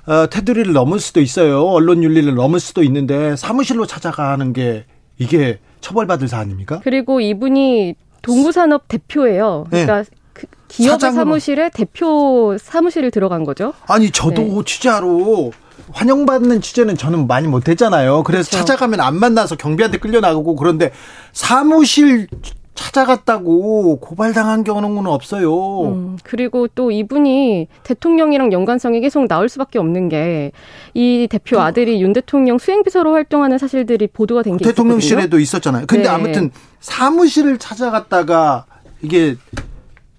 어, 0.05 0.27
테두리를 0.29 0.71
넘을 0.73 0.99
수도 0.99 1.21
있어요. 1.21 1.63
언론 1.63 2.03
윤리를 2.03 2.33
넘을 2.35 2.59
수도 2.59 2.83
있는데 2.83 3.35
사무실로 3.35 3.85
찾아가는 3.85 4.53
게 4.53 4.85
이게 5.17 5.59
처벌받을 5.81 6.27
사안입니까? 6.27 6.81
그리고 6.83 7.21
이분이 7.21 7.95
동부산업 8.21 8.87
대표예요. 8.87 9.65
그러니까 9.69 10.03
네. 10.03 10.09
그 10.33 10.47
기업 10.67 10.99
사무실에 10.99 11.69
대표 11.69 12.57
사무실을 12.59 13.11
들어간 13.11 13.43
거죠. 13.43 13.73
아니 13.87 14.11
저도 14.11 14.41
네. 14.41 14.61
취재하러 14.65 15.51
환영받는 15.91 16.61
취재는 16.61 16.97
저는 16.97 17.27
많이 17.27 17.47
못했잖아요. 17.47 18.23
그래서 18.23 18.49
그렇죠. 18.49 18.65
찾아가면 18.65 18.99
안 18.99 19.17
만나서 19.17 19.55
경비한테 19.55 19.99
끌려나가고 19.99 20.55
그런데 20.55 20.91
사무실 21.31 22.27
찾아갔다고 22.75 23.97
고발당한 23.99 24.63
경우는 24.63 25.07
없어요. 25.07 25.83
음, 25.85 26.17
그리고 26.23 26.67
또 26.67 26.91
이분이 26.91 27.67
대통령이랑 27.83 28.51
연관성이 28.51 28.99
계속 29.01 29.27
나올 29.27 29.49
수밖에 29.49 29.79
없는 29.79 30.09
게 30.09 30.51
이 30.93 31.27
대표 31.29 31.59
아들이 31.59 32.01
윤 32.01 32.13
대통령 32.13 32.57
수행비서로 32.57 33.11
활동하는 33.13 33.57
사실들이 33.57 34.07
보도가 34.07 34.43
된 34.43 34.55
게. 34.57 34.63
대통령실에도 34.65 35.39
있었잖아요. 35.39 35.85
근데 35.87 36.03
네. 36.03 36.09
아무튼 36.09 36.51
사무실을 36.79 37.57
찾아갔다가 37.57 38.65
이게 39.01 39.35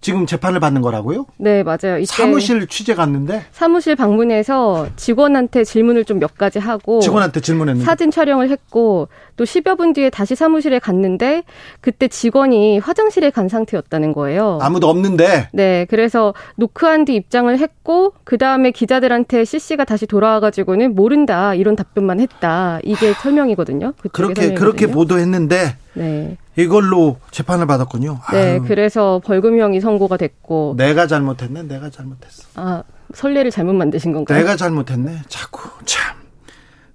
지금 0.03 0.27
재판을 0.27 0.61
받는 0.61 0.83
거라고요? 0.83 1.25
네, 1.39 1.63
맞아요. 1.63 2.05
사무실 2.05 2.67
취재 2.69 2.95
갔는데 2.95 3.45
사무실 3.53 3.97
방문해서 3.97 4.89
직원한테 4.97 5.65
질문을 5.65 6.05
좀 6.05 6.19
몇 6.19 6.37
가지 6.37 6.59
하고 6.59 7.01
직원한테 7.01 7.41
질문했는데 7.41 7.85
사진 7.85 8.11
촬영을 8.11 8.51
했고 8.51 9.09
또 9.37 9.45
10여 9.45 9.77
분 9.77 9.93
뒤에 9.93 10.11
다시 10.11 10.35
사무실에 10.35 10.79
갔는데 10.79 11.45
그때 11.81 12.09
직원이 12.09 12.79
화장실에 12.79 13.31
간 13.31 13.49
상태였다는 13.49 14.13
거예요. 14.13 14.59
아무도 14.63 14.89
없는데. 14.89 15.49
네, 15.53 15.87
그래서 15.89 16.35
노크한 16.57 17.05
뒤 17.05 17.15
입장을 17.15 17.57
했고 17.59 18.15
그 18.25 18.39
다음에 18.39 18.71
기자들한테 18.71 19.45
CC가 19.45 19.85
다시 19.85 20.07
돌아와 20.07 20.41
가지고는 20.41 20.95
모른다 20.95 21.55
이런 21.55 21.77
답변만 21.77 22.21
했다. 22.21 22.81
이게 22.83 23.13
설명이거든요. 23.13 23.93
그렇게 24.13 24.35
설명이거든요. 24.35 24.59
그렇게 24.59 24.87
보도했는데 24.87 25.77
네. 25.95 26.37
이걸로 26.57 27.17
재판을 27.31 27.67
받았군요. 27.67 28.19
네, 28.33 28.53
아유. 28.53 28.63
그래서 28.67 29.21
벌금형이 29.25 29.81
선고가 29.81 30.17
됐고. 30.17 30.75
내가 30.77 31.07
잘못했네, 31.07 31.65
내가 31.65 31.91
잘못했어. 31.91 32.49
아, 32.55 32.83
선례를 33.13 33.51
잘못 33.51 33.75
만드신 33.75 34.13
건가요? 34.13 34.39
내가 34.39 34.57
잘못했네. 34.57 35.19
자꾸 35.29 35.69
참. 35.85 36.16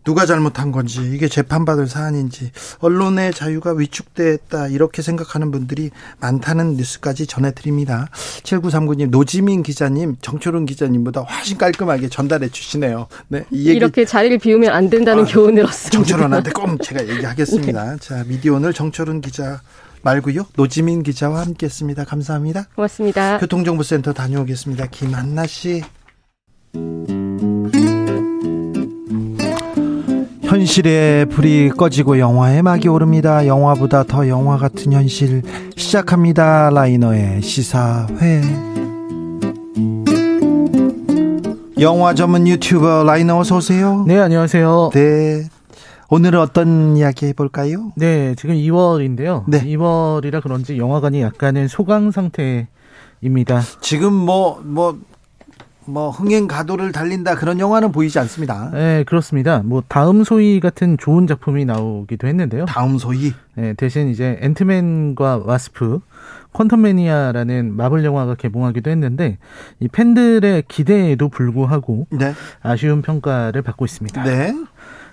누가 0.03 0.25
잘못한 0.25 0.72
건지 0.72 1.12
이게 1.13 1.27
재판받을 1.27 1.88
사안인지 1.88 2.51
언론의 2.79 3.34
자유가 3.34 3.74
위축됐다 3.74 4.67
이렇게 4.67 5.01
생각하는 5.01 5.51
분들이 5.51 5.91
많다는 6.20 6.75
뉴스까지 6.75 7.27
전해드립니다. 7.27 8.08
7939님 8.43 9.10
노지민 9.10 9.63
기자님 9.63 10.15
정초롱 10.22 10.65
기자님보다 10.65 11.22
훨씬 11.22 11.58
깔끔하게 11.58 12.10
전달해 12.10 12.50
주시네요. 12.50 13.08
네, 13.27 13.46
이 13.51 13.63
이렇게 13.63 14.05
자리를 14.05 14.39
비우면 14.39 14.72
안 14.72 14.89
된다는 14.89 15.24
아, 15.24 15.27
교훈을 15.27 15.65
얻습니다. 15.65 15.91
정초롱한테 15.91 16.51
꼭 16.51 16.81
제가 16.81 17.08
얘기하겠습니다. 17.08 17.91
네. 17.93 17.98
자 18.00 18.24
미디어 18.27 18.55
오늘 18.55 18.74
정초롱 18.74 19.22
기자 19.22 19.62
말고요. 20.03 20.48
노지민 20.55 21.03
기자와 21.03 21.41
함께했습니다. 21.41 22.05
감사합니다. 22.05 22.67
고맙습니다. 22.75 23.38
교통정보센터 23.38 24.13
다녀오겠습니다. 24.13 24.88
김한나 24.88 25.46
씨. 25.46 25.84
현실의 30.51 31.27
불이 31.27 31.70
꺼지고 31.70 32.20
영화의 32.20 32.62
막이 32.62 32.89
오릅니다. 32.89 33.48
영화보다 33.48 34.03
더 34.03 34.27
영화 34.27 34.58
같은 34.58 34.91
현실 34.91 35.43
시작합니다. 35.77 36.70
라이너의 36.72 37.41
시사회. 37.41 38.41
영화 41.79 42.13
전문 42.13 42.50
유튜버 42.50 43.05
라이너 43.05 43.38
어서 43.39 43.55
오세요. 43.55 44.03
네, 44.05 44.20
안녕하세요. 44.20 44.89
네. 44.93 45.48
오늘은 46.10 46.38
어떤 46.41 46.98
이야기 46.98 47.27
해볼까요? 47.27 47.93
네, 47.96 48.36
지금 48.36 48.55
2월인데요. 48.55 49.46
네. 49.48 49.63
2월이라 49.63 50.43
그런지 50.43 50.77
영화관이 50.77 51.22
약간은 51.22 51.70
소강 51.70 52.12
상태입니다. 52.12 53.62
지금 53.79 54.12
뭐, 54.12 54.62
뭐, 54.65 55.00
뭐 55.91 56.10
흥행 56.10 56.48
가도를 56.48 56.91
달린다 56.91 57.36
그런 57.36 57.60
영화는 57.60 57.91
보이지 57.91 58.17
않습니다. 58.19 58.71
네, 58.71 59.03
그렇습니다. 59.03 59.62
뭐 59.63 59.83
다음 59.88 60.24
소위 60.24 60.60
같은 60.60 60.98
좋은 60.98 61.27
작품이 61.27 61.65
나오기도 61.65 62.27
했는데요. 62.27 62.65
다음 62.65 62.98
소위. 62.98 63.33
네, 63.55 63.74
대신 63.74 64.07
이제 64.07 64.38
앤트맨과 64.41 65.41
와스프, 65.45 66.00
퀀텀매니아라는 66.53 67.71
마블 67.71 68.05
영화가 68.05 68.36
개봉하기도 68.36 68.89
했는데 68.89 69.38
이 69.79 69.88
팬들의 69.88 70.63
기대에도 70.67 71.29
불구하고 71.29 72.07
네. 72.10 72.33
아쉬운 72.62 73.01
평가를 73.01 73.62
받고 73.62 73.86
있습니다. 73.86 74.24
네. 74.24 74.53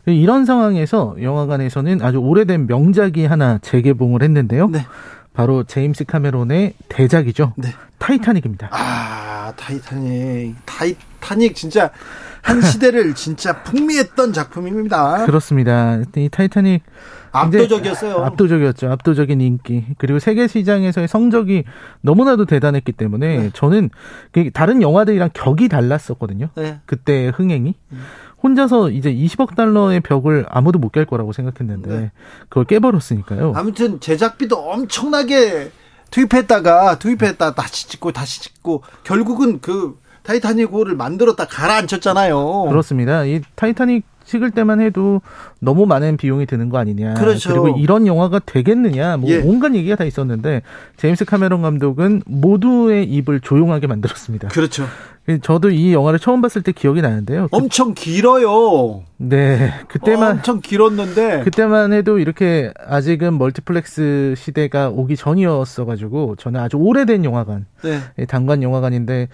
이런 0.06 0.44
상황에서 0.44 1.16
영화관에서는 1.20 2.00
아주 2.02 2.18
오래된 2.18 2.66
명작이 2.66 3.26
하나 3.26 3.58
재개봉을 3.58 4.22
했는데요. 4.22 4.68
네. 4.68 4.86
바로 5.34 5.64
제임스 5.64 6.04
카메론의 6.04 6.74
대작이죠. 6.88 7.52
네. 7.56 7.68
타이타닉입니다. 7.98 8.68
아, 8.72 9.52
타이타닉. 9.56 10.54
타이타닉 10.66 11.54
진짜 11.56 11.90
한 12.42 12.60
시대를 12.60 13.14
진짜 13.14 13.62
풍미했던 13.62 14.32
작품입니다. 14.32 15.26
그렇습니다. 15.26 16.00
이 16.16 16.28
타이타닉 16.28 16.82
압도적이었어요. 17.32 18.24
압도적이었죠. 18.24 18.90
압도적인 18.90 19.40
인기. 19.40 19.84
그리고 19.98 20.18
세계 20.18 20.46
시장에서의 20.46 21.08
성적이 21.08 21.64
너무나도 22.00 22.46
대단했기 22.46 22.92
때문에 22.92 23.38
네. 23.38 23.50
저는 23.52 23.90
그 24.32 24.50
다른 24.52 24.80
영화들이랑 24.80 25.30
격이 25.34 25.68
달랐었거든요. 25.68 26.48
네. 26.56 26.80
그때 26.86 27.28
흥행이. 27.34 27.74
음. 27.92 28.00
혼자서 28.42 28.90
이제 28.90 29.12
20억 29.12 29.56
달러의 29.56 30.00
벽을 30.00 30.46
아무도 30.48 30.78
못 30.78 30.92
깰 30.92 31.06
거라고 31.06 31.32
생각했는데 31.32 31.88
네. 31.90 32.12
그걸 32.48 32.64
깨버렸으니까요. 32.64 33.52
아무튼 33.56 33.98
제작비도 34.00 34.56
엄청나게 34.56 35.70
투입했다가 36.10 36.98
투입했다 36.98 37.54
다시 37.54 37.88
찍고 37.88 38.12
다시 38.12 38.40
찍고 38.42 38.82
결국은 39.04 39.60
그 39.60 39.98
타이타닉 40.22 40.70
호를 40.70 40.94
만들었다 40.94 41.46
가라앉혔잖아요. 41.46 42.64
그렇습니다. 42.68 43.24
이 43.24 43.40
타이타닉 43.54 44.04
찍을 44.28 44.50
때만 44.50 44.80
해도 44.80 45.22
너무 45.58 45.86
많은 45.86 46.18
비용이 46.18 46.46
드는 46.46 46.68
거 46.68 46.78
아니냐. 46.78 47.14
그렇죠. 47.14 47.48
그리고 47.48 47.78
이런 47.78 48.06
영화가 48.06 48.40
되겠느냐. 48.44 49.16
뭐 49.16 49.30
예. 49.30 49.38
온갖 49.38 49.74
얘기가 49.74 49.96
다 49.96 50.04
있었는데 50.04 50.62
제임스 50.98 51.24
카메론 51.24 51.62
감독은 51.62 52.22
모두의 52.26 53.04
입을 53.04 53.40
조용하게 53.40 53.86
만들었습니다. 53.86 54.48
그렇죠. 54.48 54.84
저도 55.42 55.70
이 55.70 55.92
영화를 55.92 56.18
처음 56.18 56.40
봤을 56.40 56.62
때 56.62 56.72
기억이 56.72 57.02
나는데요. 57.02 57.48
그 57.50 57.56
엄청 57.56 57.92
길어요. 57.92 59.02
네, 59.18 59.74
그때만 59.88 60.36
엄청 60.36 60.60
길었는데 60.60 61.42
그때만 61.44 61.92
해도 61.92 62.18
이렇게 62.18 62.72
아직은 62.86 63.36
멀티플렉스 63.36 64.34
시대가 64.38 64.88
오기 64.88 65.16
전이었어 65.16 65.84
가지고 65.84 66.34
저는 66.36 66.60
아주 66.60 66.78
오래된 66.78 67.26
영화관, 67.26 67.66
네. 67.82 67.98
예, 68.18 68.24
단관 68.24 68.62
영화관인데 68.62 69.28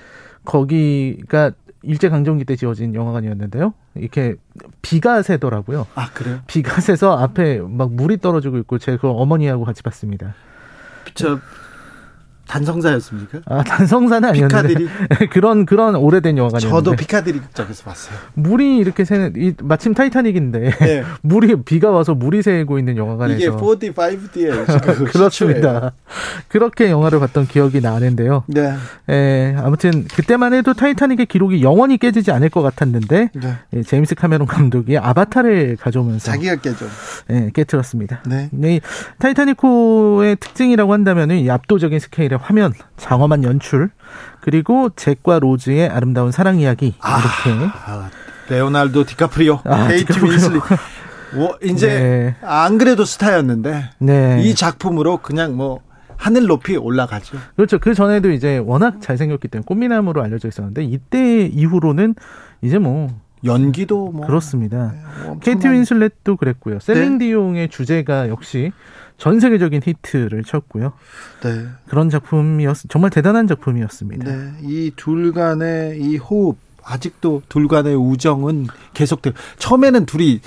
거기가 0.44 1.52
일제 1.84 2.08
강점기 2.08 2.44
때 2.44 2.56
지어진 2.56 2.94
영화관이었는데요. 2.94 3.74
이렇게 3.94 4.34
비가 4.82 5.22
새더라고요. 5.22 5.86
아 5.94 6.10
그래요? 6.10 6.40
비가 6.46 6.80
새서 6.80 7.16
앞에 7.18 7.60
막 7.60 7.92
물이 7.92 8.18
떨어지고 8.18 8.58
있고 8.58 8.78
제가 8.78 8.98
그 8.98 9.08
어머니하고 9.08 9.64
같이 9.64 9.82
봤습니다. 9.82 10.34
저 11.14 11.38
단성사였습니까? 12.46 13.40
아, 13.46 13.62
단성사는 13.62 14.28
아니었는데. 14.28 14.68
피카디리? 14.68 15.28
그런, 15.30 15.66
그런 15.66 15.96
오래된 15.96 16.36
영화가 16.36 16.58
저도 16.58 16.92
피카디리 16.96 17.38
극장에서 17.40 17.84
봤어요. 17.84 18.16
물이 18.34 18.76
이렇게 18.76 19.04
새는, 19.04 19.32
이, 19.36 19.54
마침 19.62 19.94
타이타닉인데. 19.94 20.70
네. 20.70 21.04
물이, 21.22 21.62
비가 21.64 21.90
와서 21.90 22.14
물이 22.14 22.42
새고 22.42 22.78
있는 22.78 22.96
영화관에서. 22.96 23.38
이게 23.38 23.48
4D네. 23.50 25.08
그렇습니다. 25.10 25.92
그렇게 26.48 26.90
영화를 26.90 27.18
봤던 27.20 27.46
기억이 27.46 27.80
나는데요. 27.80 28.44
네. 28.46 28.74
예, 29.08 29.56
아무튼, 29.58 30.04
그때만 30.04 30.52
해도 30.52 30.74
타이타닉의 30.74 31.26
기록이 31.26 31.62
영원히 31.62 31.98
깨지지 31.98 32.30
않을 32.30 32.50
것 32.50 32.62
같았는데. 32.62 33.30
네. 33.34 33.54
예, 33.74 33.82
제임스 33.82 34.14
카메론 34.14 34.46
감독이 34.46 34.98
아바타를 34.98 35.78
가져오면서. 35.80 36.32
자기가 36.32 36.56
깨져. 36.56 36.86
예, 37.30 37.50
깨뜨렸습니다. 37.54 38.22
네. 38.26 38.50
이 38.52 38.80
타이타닉호의 39.18 40.36
특징이라고 40.36 40.92
한다면 40.92 41.30
이 41.30 41.50
압도적인 41.50 41.98
스케일 41.98 42.33
의 42.34 42.40
화면, 42.42 42.72
장엄한 42.96 43.44
연출, 43.44 43.90
그리고 44.40 44.90
잭과 44.94 45.38
로즈의 45.38 45.88
아름다운 45.88 46.30
사랑 46.32 46.58
이야기 46.58 46.94
아, 47.00 47.18
이렇게 47.18 47.70
아, 47.86 48.10
레오날도 48.48 49.04
디카프리오, 49.04 49.60
아, 49.64 49.88
케이트 49.88 50.12
윈슬렛. 50.22 50.60
뭐 51.34 51.58
이제 51.62 51.86
네. 51.88 52.36
안 52.42 52.78
그래도 52.78 53.04
스타였는데 53.04 53.90
네. 53.98 54.42
이 54.44 54.54
작품으로 54.54 55.18
그냥 55.18 55.56
뭐 55.56 55.80
하늘 56.16 56.46
높이 56.46 56.76
올라가죠. 56.76 57.36
그렇죠. 57.56 57.78
그 57.78 57.94
전에도 57.94 58.30
이제 58.30 58.58
워낙 58.58 59.00
잘생겼기 59.00 59.48
때문에 59.48 59.64
꽃미남으로 59.66 60.22
알려져 60.22 60.48
있었는데 60.48 60.84
이때 60.84 61.46
이후로는 61.46 62.14
이제 62.62 62.78
뭐 62.78 63.08
연기도 63.44 64.10
뭐 64.10 64.26
그렇습니다. 64.26 64.92
네, 64.92 65.26
뭐 65.26 65.38
케이트 65.38 65.66
윈슬렛도 65.66 66.36
그랬고요. 66.36 66.78
셀린 66.80 67.18
네. 67.18 67.26
디온의 67.26 67.68
주제가 67.68 68.28
역시 68.28 68.72
전 69.18 69.40
세계적인 69.40 69.80
히트를 69.84 70.44
쳤고요. 70.44 70.92
네. 71.42 71.66
그런 71.88 72.10
작품이었 72.10 72.76
정말 72.88 73.10
대단한 73.10 73.46
작품이었습니다. 73.46 74.24
네. 74.30 74.52
이 74.62 74.90
둘 74.96 75.32
간의 75.32 76.00
이 76.00 76.16
호흡 76.16 76.56
아직도 76.82 77.42
둘 77.48 77.68
간의 77.68 77.94
우정은 77.96 78.66
계속돼. 78.92 79.32
처음에는 79.58 80.04
둘이 80.06 80.40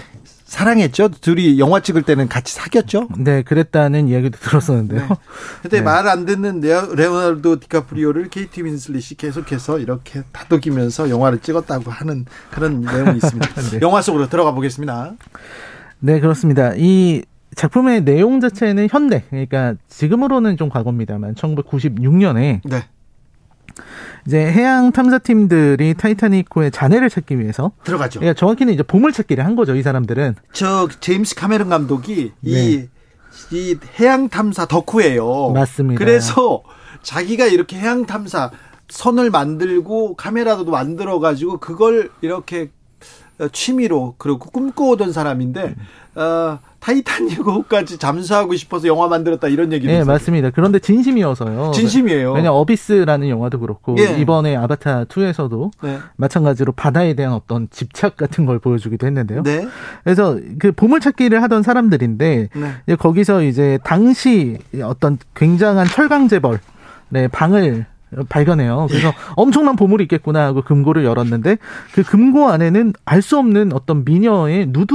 사랑했죠. 0.46 1.10
둘이 1.10 1.60
영화 1.60 1.82
찍을 1.82 2.04
때는 2.04 2.30
같이 2.30 2.54
사귀었죠. 2.54 3.10
네, 3.18 3.42
그랬다는 3.42 4.08
이야기도 4.08 4.38
들었었는데요. 4.40 5.02
네. 5.02 5.16
근데 5.64 5.78
네. 5.78 5.84
말안 5.84 6.26
듣는 6.26 6.62
레오나르도 6.62 7.60
디카프리오를 7.60 8.30
케이트 8.30 8.64
윈슬릿이 8.64 9.16
계속해서 9.16 9.80
이렇게 9.80 10.24
다독이면서 10.32 11.10
영화를 11.10 11.40
찍었다고 11.40 11.92
하는 11.92 12.26
그런 12.52 12.80
내용이 12.82 13.18
있습니다. 13.18 13.62
네. 13.72 13.80
영화 13.82 14.02
속으로 14.02 14.30
들어가 14.30 14.52
보겠습니다. 14.54 15.16
네, 16.00 16.20
그렇습니다. 16.22 16.74
이 16.78 17.24
작품의 17.58 18.06
내용 18.06 18.40
자체는 18.40 18.88
현대, 18.90 19.24
그러니까 19.30 19.74
지금으로는 19.90 20.58
좀 20.58 20.70
과거입니다만 20.70 21.34
1996년에 21.34 22.62
네. 22.64 22.84
이제 24.28 24.38
해양 24.38 24.92
탐사팀들이 24.92 25.96
타이타닉호의 25.96 26.70
잔해를 26.70 27.10
찾기 27.10 27.40
위해서 27.40 27.72
들어가죠. 27.84 28.20
그러니까 28.20 28.40
정확히는 28.40 28.74
이제 28.74 28.84
보물 28.84 29.12
찾기를 29.12 29.44
한 29.44 29.56
거죠, 29.56 29.76
이 29.76 29.82
사람들은. 29.82 30.36
저 30.54 30.88
제임스 31.00 31.34
카메론 31.34 31.70
감독이 31.70 32.32
네. 32.42 32.52
이, 32.52 32.88
이 33.52 33.78
해양 34.00 34.30
탐사 34.30 34.68
덕후예요. 34.68 35.50
맞습니다. 35.50 35.98
그래서 35.98 36.62
자기가 37.02 37.48
이렇게 37.48 37.76
해양 37.78 38.06
탐사 38.06 38.52
선을 38.90 39.32
만들고 39.32 40.16
카메라도 40.16 40.66
만들어 40.66 41.20
가지고 41.20 41.58
그걸 41.58 42.12
이렇게 42.22 42.70
취미로 43.52 44.16
그리고 44.18 44.40
꿈꿔오던 44.40 45.14
사람인데 45.14 45.76
어, 46.16 46.60
타이타닉 46.80 47.40
호까지 47.46 47.98
잠수하고 47.98 48.56
싶어서 48.56 48.88
영화 48.88 49.08
만들었다 49.08 49.48
이런 49.48 49.72
얘기를 49.72 49.94
네, 49.94 50.04
맞습니다. 50.04 50.50
그런데 50.50 50.80
진심이어서요. 50.80 51.72
진심이에요. 51.72 52.34
왜냐 52.34 52.52
어비스라는 52.52 53.30
영화도 53.30 53.60
그렇고 53.60 53.96
예. 54.00 54.20
이번에 54.20 54.56
아바타 54.56 55.06
2에서도 55.06 55.72
네. 55.84 56.00
마찬가지로 56.16 56.72
바다에 56.72 57.14
대한 57.14 57.34
어떤 57.34 57.68
집착 57.70 58.18
같은 58.18 58.46
걸 58.46 58.58
보여주기도 58.60 59.06
했는데요. 59.06 59.44
네. 59.44 59.68
그래서 60.04 60.40
그 60.60 60.72
보물찾기를 60.72 61.42
하던 61.44 61.62
사람들인데 61.62 62.50
네. 62.54 62.96
거기서 62.96 63.44
이제 63.44 63.78
당시 63.84 64.58
어떤 64.82 65.18
굉장한 65.36 65.88
철강 65.88 66.28
재벌 66.28 66.60
네, 67.10 67.28
방을 67.28 67.86
발견해요. 68.30 68.88
그래서 68.90 69.10
예. 69.10 69.14
엄청난 69.36 69.76
보물이 69.76 70.04
있겠구나 70.06 70.46
하고 70.46 70.62
금고를 70.62 71.04
열었는데 71.04 71.58
그 71.94 72.04
금고 72.04 72.50
안에는 72.50 72.94
알 73.06 73.22
수 73.22 73.38
없는 73.38 73.74
어떤 73.74 74.06
미녀의 74.06 74.68
누드 74.70 74.94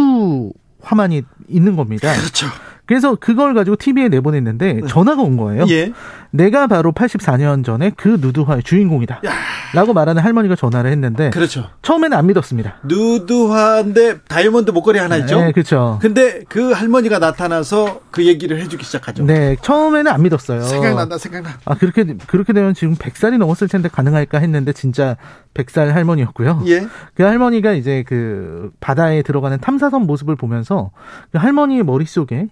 화만이 0.80 1.22
있는 1.48 1.76
겁니다. 1.76 2.12
그렇죠. 2.14 2.46
그래서 2.86 3.14
그걸 3.14 3.54
가지고 3.54 3.76
TV에 3.76 4.08
내보냈는데 4.08 4.72
네. 4.72 4.86
전화가 4.88 5.22
온 5.22 5.36
거예요. 5.36 5.66
예. 5.68 5.92
내가 6.30 6.66
바로 6.66 6.92
84년 6.92 7.64
전에 7.64 7.92
그 7.96 8.18
누드화의 8.20 8.62
주인공이다. 8.62 9.20
야. 9.24 9.30
라고 9.74 9.92
말하는 9.92 10.22
할머니가 10.22 10.56
전화를 10.56 10.90
했는데 10.90 11.30
그렇죠. 11.30 11.68
처음에는 11.82 12.16
안 12.16 12.26
믿었습니다. 12.26 12.78
누드화인데 12.84 14.20
다이아몬드 14.28 14.70
목걸이 14.72 14.98
하나 14.98 15.16
있죠? 15.18 15.40
네, 15.40 15.52
그렇죠. 15.52 15.98
근데 16.02 16.40
그 16.48 16.72
할머니가 16.72 17.18
나타나서 17.18 18.00
그 18.10 18.26
얘기를 18.26 18.60
해 18.60 18.66
주기 18.68 18.84
시작하죠. 18.84 19.24
네, 19.24 19.56
처음에는 19.62 20.10
안 20.10 20.22
믿었어요. 20.22 20.62
생각난다, 20.62 21.18
생각나. 21.18 21.50
아, 21.64 21.74
그렇게, 21.74 22.04
그렇게 22.26 22.52
되면 22.52 22.74
지금 22.74 22.94
100살이 22.96 23.38
넘었을 23.38 23.68
텐데 23.68 23.88
가능할까 23.88 24.38
했는데 24.38 24.72
진짜 24.72 25.16
100살 25.54 25.92
할머니였고요. 25.92 26.62
예. 26.66 26.86
그 27.14 27.22
할머니가 27.22 27.72
이제 27.72 28.04
그 28.06 28.70
바다에 28.80 29.22
들어가는 29.22 29.58
탐사선 29.60 30.06
모습을 30.06 30.36
보면서 30.36 30.90
그 31.30 31.38
할머니의 31.38 31.84
머릿속에 31.84 32.48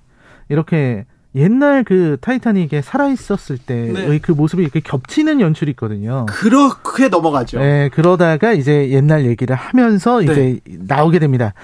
이렇게 0.50 1.06
옛날 1.34 1.84
그 1.84 2.16
타이타닉에 2.20 2.82
살아있었을 2.82 3.58
때의 3.58 3.92
네. 3.92 4.18
그 4.18 4.32
모습이 4.32 4.62
이렇게 4.62 4.80
겹치는 4.80 5.40
연출이 5.40 5.70
있거든요. 5.72 6.26
그렇게 6.26 7.08
넘어가죠. 7.08 7.60
네, 7.60 7.88
그러다가 7.90 8.52
이제 8.52 8.90
옛날 8.90 9.24
얘기를 9.24 9.54
하면서 9.54 10.20
네. 10.20 10.24
이제 10.24 10.60
나오게 10.66 11.20
됩니다. 11.20 11.54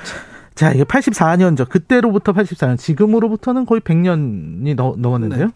자, 0.54 0.72
이게 0.72 0.84
84년 0.84 1.56
전, 1.56 1.66
그때로부터 1.66 2.32
84년, 2.32 2.78
지금으로부터는 2.78 3.66
거의 3.66 3.80
100년이 3.82 4.74
넘, 4.74 5.00
넘었는데요. 5.02 5.46
네. 5.46 5.52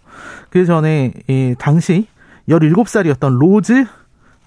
그 0.51 0.67
전에, 0.67 1.15
이, 1.27 1.55
당시 1.59 2.07
17살이었던 2.49 3.39
로즈 3.39 3.87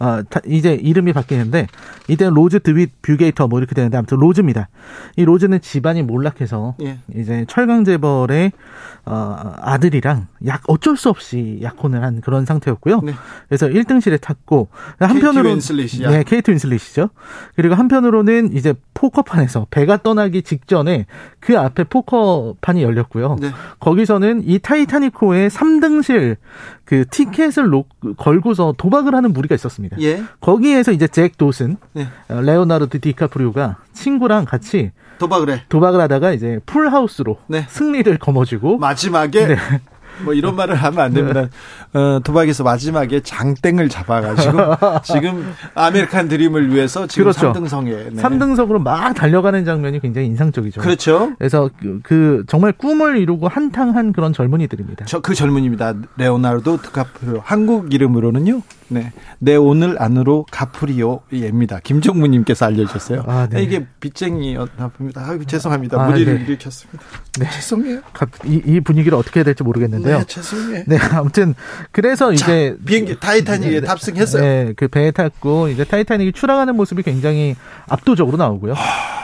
아, 0.04 0.22
이제 0.46 0.74
이름이 0.74 1.14
바뀌는데 1.14 1.68
이때는 2.10 2.34
로즈 2.34 2.60
드윗 2.60 3.02
부케이터 3.02 3.48
뭐 3.48 3.60
이렇게 3.60 3.74
되는데 3.74 3.96
아무튼 3.98 4.18
로즈입니다. 4.18 4.68
이 5.16 5.24
로즈는 5.24 5.62
집안이 5.62 6.04
몰락해서 6.04 6.76
예. 6.82 6.98
이제 7.16 7.46
철강 7.48 7.86
재벌의 7.86 8.52
어, 9.06 9.54
아들이랑 9.58 10.28
약 10.46 10.62
어쩔 10.68 10.96
수 10.96 11.10
없이 11.10 11.60
약혼을 11.62 12.04
한 12.04 12.22
그런 12.22 12.46
상태였고요. 12.46 13.02
네. 13.02 13.14
그래서 13.50 13.68
1등실에 13.68 14.20
탔고 14.22 14.70
한편으로 14.98 15.50
윈슬릿이야. 15.50 16.10
네, 16.10 16.24
케이트 16.24 16.52
윈슬릿이죠. 16.52 17.10
그리고 17.56 17.76
한편으로는 17.76 18.54
이제 18.54 18.74
포커판에서 18.94 19.68
배가 19.70 19.98
떠나기 19.98 20.42
직전에 20.42 21.06
그 21.42 21.60
앞에 21.60 21.84
포커판이 21.84 22.82
열렸고요. 22.82 23.38
네. 23.42 23.52
거기서는 23.82 24.44
이 24.46 24.60
타이타닉호의 24.60 25.50
3등실 25.50 26.38
그 26.86 27.06
티켓을 27.10 27.70
놓, 27.70 27.88
걸고서 28.18 28.74
도박을 28.78 29.16
하는 29.16 29.34
무리가 29.34 29.56
있었습니다. 29.56 29.98
예. 30.02 30.24
거기에서 30.40 30.92
이제 30.92 31.08
잭 31.08 31.38
도슨, 31.38 31.78
네. 31.94 32.08
어, 32.30 32.40
레오나르도 32.42 33.00
디카프리오가 33.00 33.78
친구랑 33.94 34.46
같이 34.46 34.92
도박을 35.20 35.50
해. 35.52 35.62
도박을 35.70 36.00
하다가 36.02 36.32
이제 36.32 36.60
풀하우스로 36.66 37.38
네. 37.48 37.66
승리를 37.70 38.18
거머쥐고 38.18 38.78
마지막에 38.78 39.48
네. 39.48 39.56
뭐 40.24 40.36
이런 40.36 40.56
말을 40.56 40.76
하면 40.76 41.00
안 41.00 41.12
됩니다. 41.14 41.48
어, 41.94 42.20
도박에서 42.24 42.64
마지막에 42.64 43.20
장땡을 43.22 43.90
잡아가지고 43.90 44.58
지금 45.04 45.54
아메리칸 45.74 46.28
드림을 46.28 46.72
위해서 46.72 47.08
지금 47.08 47.24
그렇죠. 47.32 47.52
3등석에 47.52 48.14
네. 48.14 48.22
3등석으로 48.22 48.80
막 48.80 49.14
달려가는 49.16 49.66
장면이 49.66 50.00
굉장히 50.02 50.28
인상적이죠. 50.28 50.82
그렇죠. 50.82 51.34
그래서 51.40 51.68
그, 51.80 52.00
그 52.04 52.44
정말 52.48 52.74
꿈을 52.74 53.18
이루고 53.18 53.48
한탕한 53.48 54.14
그런 54.14 54.34
젊은이들입니다. 54.34 55.06
저 55.06 55.20
그 55.20 55.34
젊은이입니다. 55.34 55.96
레오나르도 56.18 56.78
디카프리오 56.84 57.42
한국 57.44 57.92
이름으로는요. 57.92 58.62
네. 58.88 59.12
내 59.40 59.56
오늘 59.56 60.02
안으로 60.02 60.46
갚으리오입니다. 60.52 61.80
김정무님께서 61.84 62.66
알려주셨어요. 62.66 63.24
아, 63.28 63.48
네. 63.50 63.64
이게 63.64 63.86
빚쟁이였나 64.00 64.90
봅니다. 64.98 65.26
아유, 65.26 65.46
죄송합니다. 65.46 66.02
아, 66.02 66.08
물의를 66.08 66.40
네. 66.40 66.44
일으켰습니다. 66.44 67.04
네. 67.40 67.50
죄송해요. 67.50 68.02
이, 68.46 68.62
이, 68.66 68.80
분위기를 68.80 69.18
어떻게 69.18 69.40
해야 69.40 69.46
될지 69.46 69.64
모르겠는데요. 69.64 70.20
네, 70.20 70.26
죄송해요. 70.26 70.84
네, 70.88 70.98
아무튼 71.12 71.56
그래서 71.92 72.34
자, 72.36 72.46
이제 72.46 72.78
비행기 72.86 73.20
타이타닉에 73.20 73.82
네, 73.82 73.88
탑승했어요. 73.88 74.42
네, 74.42 74.74
그 74.76 74.88
배에 74.88 75.12
탔고 75.12 75.70
이제 75.70 75.84
타이타닉이 75.84 76.34
출항하는 76.34 76.76
모습이 76.76 77.04
굉장히 77.04 77.56
압도적으로 77.88 78.38
나오고요. 78.38 78.76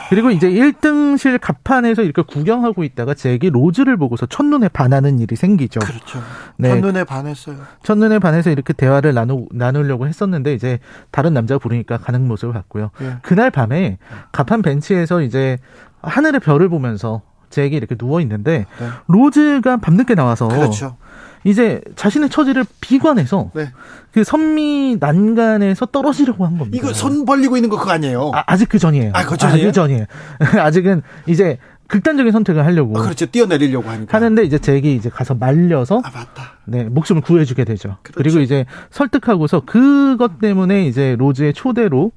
그리고 0.10 0.32
이제 0.32 0.50
1등실 0.50 1.40
갑판에서 1.40 2.02
이렇게 2.02 2.24
구경하고 2.24 2.84
있다가 2.84 3.14
잭이 3.14 3.52
로즈를 3.52 3.96
보고서 3.96 4.26
첫눈에 4.26 4.68
반하는 4.70 5.20
일이 5.20 5.36
생기죠. 5.36 5.80
그렇죠. 5.80 6.20
네. 6.58 6.70
첫눈에 6.70 7.04
반했어요. 7.04 7.58
첫눈에 7.84 8.18
반해서 8.18 8.50
이렇게 8.50 8.74
대화를 8.74 9.14
나누, 9.14 9.46
나누려고 9.52 10.08
했었는데 10.08 10.56
이제 10.56 10.80
다른 11.12 11.34
남자가 11.36 11.60
부르니까 11.60 11.98
가는 11.98 12.28
모습을 12.28 12.54
봤고요. 12.54 12.90
예. 13.02 13.18
그날 13.22 13.52
밤에 13.52 14.00
갑판 14.32 14.64
벤치에서 14.64 15.22
이제 15.22 15.60
하늘의 16.02 16.40
별을 16.40 16.70
보면서 16.70 17.22
잭이 17.52 17.76
이렇게 17.76 17.96
누워 17.96 18.20
있는데 18.22 18.66
네. 18.80 18.88
로즈가 19.08 19.78
밤늦게 19.78 20.16
나와서 20.16 20.48
그렇죠. 20.48 20.98
이제 21.44 21.82
자신의 21.96 22.30
처지를 22.30 22.66
비관해서 22.82 23.52
네. 23.54 23.72
그 24.12 24.24
선미 24.24 24.98
난간에서 25.00 25.86
떨어지려고 25.88 26.46
한 26.46 26.58
겁니다. 26.58 26.78
이거 26.78 26.94
손 26.94 27.26
벌리고 27.26 27.56
있는 27.58 27.70
거 27.70 27.78
그거 27.78 27.92
아니에요? 27.92 28.32
아, 28.34 28.58
직 28.58 28.68
그 28.70 28.78
전이에요. 28.80 29.12
아, 29.14 29.24
그 29.26 29.38
전이에요? 29.38 29.64
아, 29.64 29.68
그 29.68 29.72
전이에요. 29.72 30.06
아직은 30.60 31.02
이제 31.28 31.58
극단적인 31.90 32.32
선택을 32.32 32.66
하려고. 32.66 32.98
아, 32.98 33.02
그렇죠. 33.04 33.26
뛰어내리려고 33.26 33.90
하니까. 33.90 34.16
하는데 34.16 34.44
이제 34.44 34.58
잭이 34.60 34.96
이제 34.96 35.10
가서 35.10 35.36
말려서. 35.36 36.02
아, 36.04 36.12
맞다. 36.12 36.60
네, 36.66 36.84
목숨을 36.84 37.22
구해주게 37.24 37.64
되죠. 37.64 37.98
그렇죠. 38.04 38.18
그리고 38.18 38.40
이제 38.40 38.66
설득하고서 38.92 39.62
그것 39.66 40.40
때문에 40.40 40.86
이제 40.86 41.16
로즈의 41.18 41.54
초대로 41.54 42.12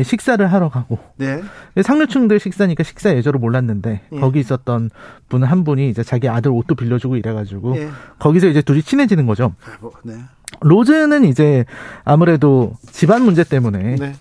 식사를 0.00 0.46
하러 0.46 0.68
가고. 0.68 0.98
네. 1.16 1.42
상류층들 1.82 2.38
식사니까 2.40 2.84
식사 2.84 3.14
예절을 3.16 3.40
몰랐는데 3.40 4.02
예. 4.12 4.20
거기 4.20 4.38
있었던 4.40 4.90
분 5.28 5.42
한 5.46 5.64
분이 5.64 5.90
이제 5.90 6.02
자기 6.02 6.28
아들 6.28 6.50
옷도 6.50 6.74
빌려주고 6.74 7.16
이래가지고 7.16 7.76
예. 7.76 7.88
거기서 8.18 8.46
이제 8.48 8.62
둘이 8.62 8.82
친해지는 8.82 9.26
거죠. 9.26 9.54
아, 9.64 9.76
뭐, 9.80 9.90
네. 10.04 10.14
로즈는 10.60 11.24
이제 11.24 11.64
아무래도 12.04 12.74
집안 12.90 13.22
문제 13.22 13.42
때문에 13.44 13.96
네. 13.96 14.12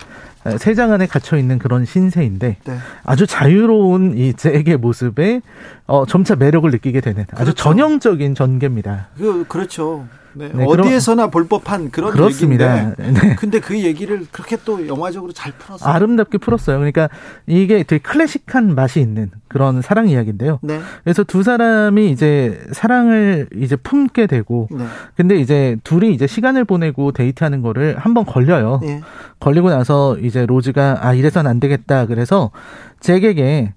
세장 0.58 0.92
안에 0.92 1.08
갇혀 1.08 1.38
있는 1.38 1.58
그런 1.60 1.86
신세인데 1.86 2.58
네. 2.64 2.78
아주 3.04 3.26
자유로운 3.26 4.18
이 4.18 4.34
잭의 4.34 4.78
모습에 4.78 5.42
어, 5.88 6.06
점차 6.06 6.36
매력을 6.36 6.70
느끼게 6.70 7.02
되는 7.02 7.24
아주 7.32 7.46
그렇죠. 7.46 7.54
전형적인 7.56 8.36
전개입니다. 8.36 9.08
그 9.18 9.46
그렇죠. 9.48 10.06
네, 10.36 10.52
네, 10.54 10.66
어디에서나 10.66 11.28
볼 11.28 11.48
법한 11.48 11.92
그런 11.92 12.12
그렇습니다. 12.12 12.92
얘기인데 12.92 13.12
네. 13.12 13.36
근데 13.36 13.60
그 13.60 13.80
얘기를 13.80 14.26
그렇게 14.32 14.58
또 14.66 14.88
영화적으로 14.88 15.32
잘 15.32 15.54
풀었어요. 15.54 15.90
아름답게 15.92 16.38
풀었어요. 16.38 16.78
그러니까 16.78 17.10
이게 17.48 17.84
되게 17.84 18.02
클래식한 18.02 18.76
맛이 18.76 19.00
있는 19.00 19.32
그런 19.48 19.82
사랑 19.82 20.10
이야기인데요. 20.10 20.60
네. 20.62 20.80
그래서 21.04 21.24
두 21.24 21.44
사람이 21.44 22.12
이제 22.12 22.62
사랑을 22.72 23.48
이제 23.56 23.76
품게 23.76 24.28
되고 24.28 24.68
네. 24.72 24.86
근데 25.16 25.38
이제 25.38 25.78
둘이 25.84 26.14
이제 26.14 26.28
시간을 26.28 26.66
보내고 26.66 27.12
데이트하는 27.14 27.62
거를 27.62 27.98
한번 27.98 28.26
걸려요. 28.26 28.80
네. 28.84 29.02
걸리고 29.40 29.70
나서 29.70 30.18
이제 30.18 30.46
로즈가 30.46 31.00
아 31.02 31.14
이래선 31.14 31.48
안 31.48 31.60
되겠다. 31.60 32.06
그래서 32.06 32.52
잭에게 33.00 33.74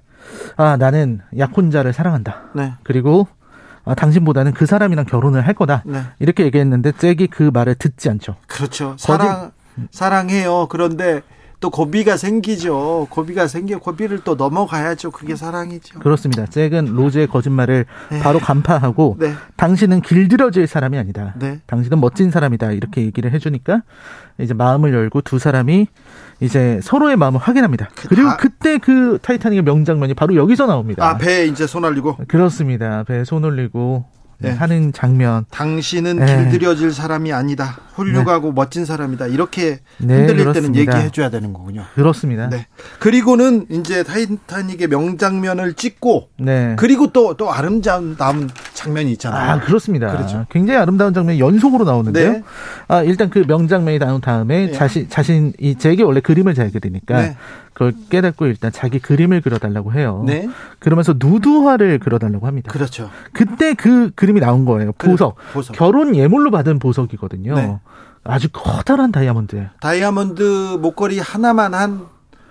아 0.56 0.76
나는 0.76 1.20
약혼자를 1.36 1.92
사랑한다. 1.92 2.50
네. 2.54 2.72
그리고 2.82 3.28
아, 3.30 3.37
당신보다는 3.94 4.52
그 4.52 4.66
사람이랑 4.66 5.04
결혼을 5.04 5.46
할 5.46 5.54
거다. 5.54 5.82
네. 5.86 6.02
이렇게 6.18 6.44
얘기했는데 6.44 6.92
잭이 6.92 7.28
그 7.28 7.50
말을 7.52 7.74
듣지 7.74 8.08
않죠. 8.10 8.36
그렇죠. 8.46 8.94
사랑 8.98 9.52
사랑해요. 9.90 10.66
그런데 10.68 11.22
또 11.60 11.70
고비가 11.70 12.16
생기죠. 12.16 13.08
고비가 13.10 13.48
생겨 13.48 13.78
고비를 13.78 14.20
또 14.22 14.36
넘어가야죠. 14.36 15.10
그게 15.10 15.34
사랑이죠. 15.34 15.98
그렇습니다. 15.98 16.46
잭은 16.46 16.94
로즈의 16.94 17.26
거짓말을 17.26 17.84
네. 18.10 18.20
바로 18.20 18.38
간파하고 18.38 19.16
네. 19.18 19.32
당신은 19.56 20.02
길들여질 20.02 20.68
사람이 20.68 20.96
아니다. 20.96 21.34
네. 21.38 21.60
당신은 21.66 22.00
멋진 22.00 22.30
사람이다. 22.30 22.72
이렇게 22.72 23.02
얘기를 23.02 23.32
해주니까 23.32 23.82
이제 24.38 24.54
마음을 24.54 24.94
열고 24.94 25.22
두 25.22 25.40
사람이 25.40 25.88
이제 26.40 26.78
서로의 26.82 27.16
마음을 27.16 27.40
확인합니다. 27.40 27.88
그 27.96 28.08
그리고 28.08 28.30
그때 28.38 28.78
그 28.78 29.18
타이타닉의 29.20 29.62
명장면이 29.64 30.14
바로 30.14 30.36
여기서 30.36 30.66
나옵니다. 30.66 31.08
아, 31.08 31.16
배에 31.16 31.46
이제 31.46 31.66
손 31.66 31.84
올리고? 31.84 32.18
그렇습니다. 32.28 33.02
배에 33.02 33.24
손 33.24 33.42
올리고 33.44 34.04
네. 34.40 34.50
하는 34.50 34.92
장면. 34.92 35.44
당신은 35.50 36.16
네. 36.18 36.26
길들여질 36.26 36.92
사람이 36.92 37.32
아니다. 37.32 37.78
훌륭하고 37.94 38.48
네. 38.48 38.52
멋진 38.54 38.84
사람이다. 38.84 39.26
이렇게 39.26 39.80
네, 39.98 40.16
흔들릴 40.18 40.44
그 40.44 40.52
때는 40.52 40.76
얘기해 40.76 41.10
줘야 41.10 41.30
되는 41.30 41.52
거군요. 41.52 41.84
그렇습니다. 41.94 42.48
네. 42.48 42.66
그리고는 43.00 43.66
이제 43.70 44.04
타이타닉의 44.04 44.88
명장면을 44.88 45.74
찍고 45.74 46.28
네. 46.38 46.74
그리고 46.78 47.12
또 47.12 47.28
또 47.38 47.52
아름다운 47.52 48.16
장면이 48.74 49.12
있잖아요. 49.12 49.50
아, 49.50 49.60
그렇습니다. 49.60 50.10
그렇죠. 50.10 50.46
굉장히 50.50 50.80
아름다운 50.80 51.14
장면이 51.14 51.40
연속으로 51.40 51.84
나오는데요. 51.84 52.32
네. 52.32 52.42
아, 52.88 53.02
일단 53.02 53.30
그 53.30 53.44
명장면이 53.46 53.98
나온 53.98 54.20
다음에 54.20 54.66
네. 54.66 54.72
자신 54.72 55.08
자신 55.08 55.52
이 55.58 55.76
제게 55.76 56.02
원래 56.02 56.20
그림을 56.20 56.54
잘 56.54 56.70
그리니까 56.70 57.34
그걸 57.78 57.94
깨닫고 58.10 58.46
일단 58.46 58.72
자기 58.72 58.98
그림을 58.98 59.40
그려달라고 59.40 59.92
해요. 59.92 60.24
네. 60.26 60.48
그러면서 60.80 61.14
누드화를 61.16 62.00
그려달라고 62.00 62.44
합니다. 62.48 62.72
그렇죠. 62.72 63.08
그때 63.32 63.74
그 63.74 64.10
그림이 64.16 64.40
나온 64.40 64.64
거예요. 64.64 64.90
보석. 64.98 65.36
그래, 65.36 65.46
보석. 65.52 65.76
결혼 65.76 66.16
예물로 66.16 66.50
받은 66.50 66.80
보석이거든요. 66.80 67.54
네. 67.54 67.78
아주 68.24 68.48
커다란 68.52 69.12
다이아몬드. 69.12 69.68
다이아몬드 69.80 70.78
목걸이 70.80 71.20
하나만 71.20 71.72
한 71.72 72.06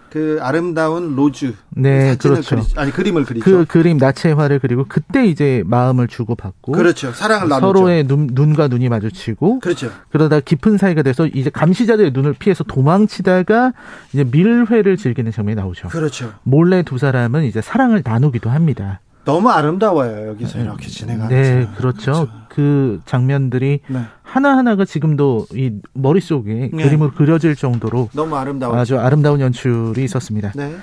그 0.09 0.39
아름다운 0.41 1.15
로즈. 1.15 1.53
네 1.69 2.15
그렇죠. 2.17 2.55
그리, 2.55 2.61
아니 2.75 2.91
그림을 2.91 3.25
그리죠. 3.25 3.43
그 3.43 3.65
그림 3.65 3.97
나체화를 3.97 4.59
그리고 4.59 4.85
그때 4.87 5.25
이제 5.25 5.63
마음을 5.65 6.07
주고 6.07 6.35
받고 6.35 6.71
그렇죠. 6.71 7.11
사랑을 7.11 7.49
나누죠. 7.49 7.67
서로의 7.67 8.07
눈, 8.07 8.29
눈과 8.31 8.67
눈이 8.67 8.89
마주치고 8.89 9.59
그렇죠. 9.59 9.91
그러다 10.09 10.39
깊은 10.39 10.77
사이가 10.77 11.03
돼서 11.03 11.27
이제 11.27 11.49
감시자들의 11.49 12.11
눈을 12.11 12.33
피해서 12.33 12.63
도망치다가 12.63 13.73
이제 14.13 14.23
밀회를 14.23 14.97
즐기는 14.97 15.31
장면이 15.31 15.55
나오죠. 15.55 15.89
그렇죠. 15.89 16.33
몰래 16.43 16.83
두 16.83 16.97
사람은 16.97 17.43
이제 17.43 17.61
사랑을 17.61 18.01
나누기도 18.03 18.49
합니다. 18.49 19.01
너무 19.25 19.49
아름다워요 19.49 20.29
여기서 20.29 20.59
이렇게 20.59 20.87
진행하는 20.87 21.35
네 21.35 21.67
그렇죠. 21.75 21.99
그렇죠. 21.99 22.27
그 22.47 23.01
장면들이 23.05 23.81
네. 23.87 24.01
하나하나가 24.27 24.83
지금도 24.85 25.47
이 25.53 25.79
머릿속에 25.93 26.69
네. 26.73 26.83
그림으로 26.83 27.11
그려질 27.11 27.55
정도로 27.55 28.09
너무 28.13 28.35
아름다워 28.35 28.75
아주 28.75 28.99
아름다운 28.99 29.39
연출이 29.39 30.03
있었습니다. 30.03 30.51
네. 30.55 30.75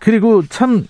그리고 0.00 0.42
참 0.46 0.86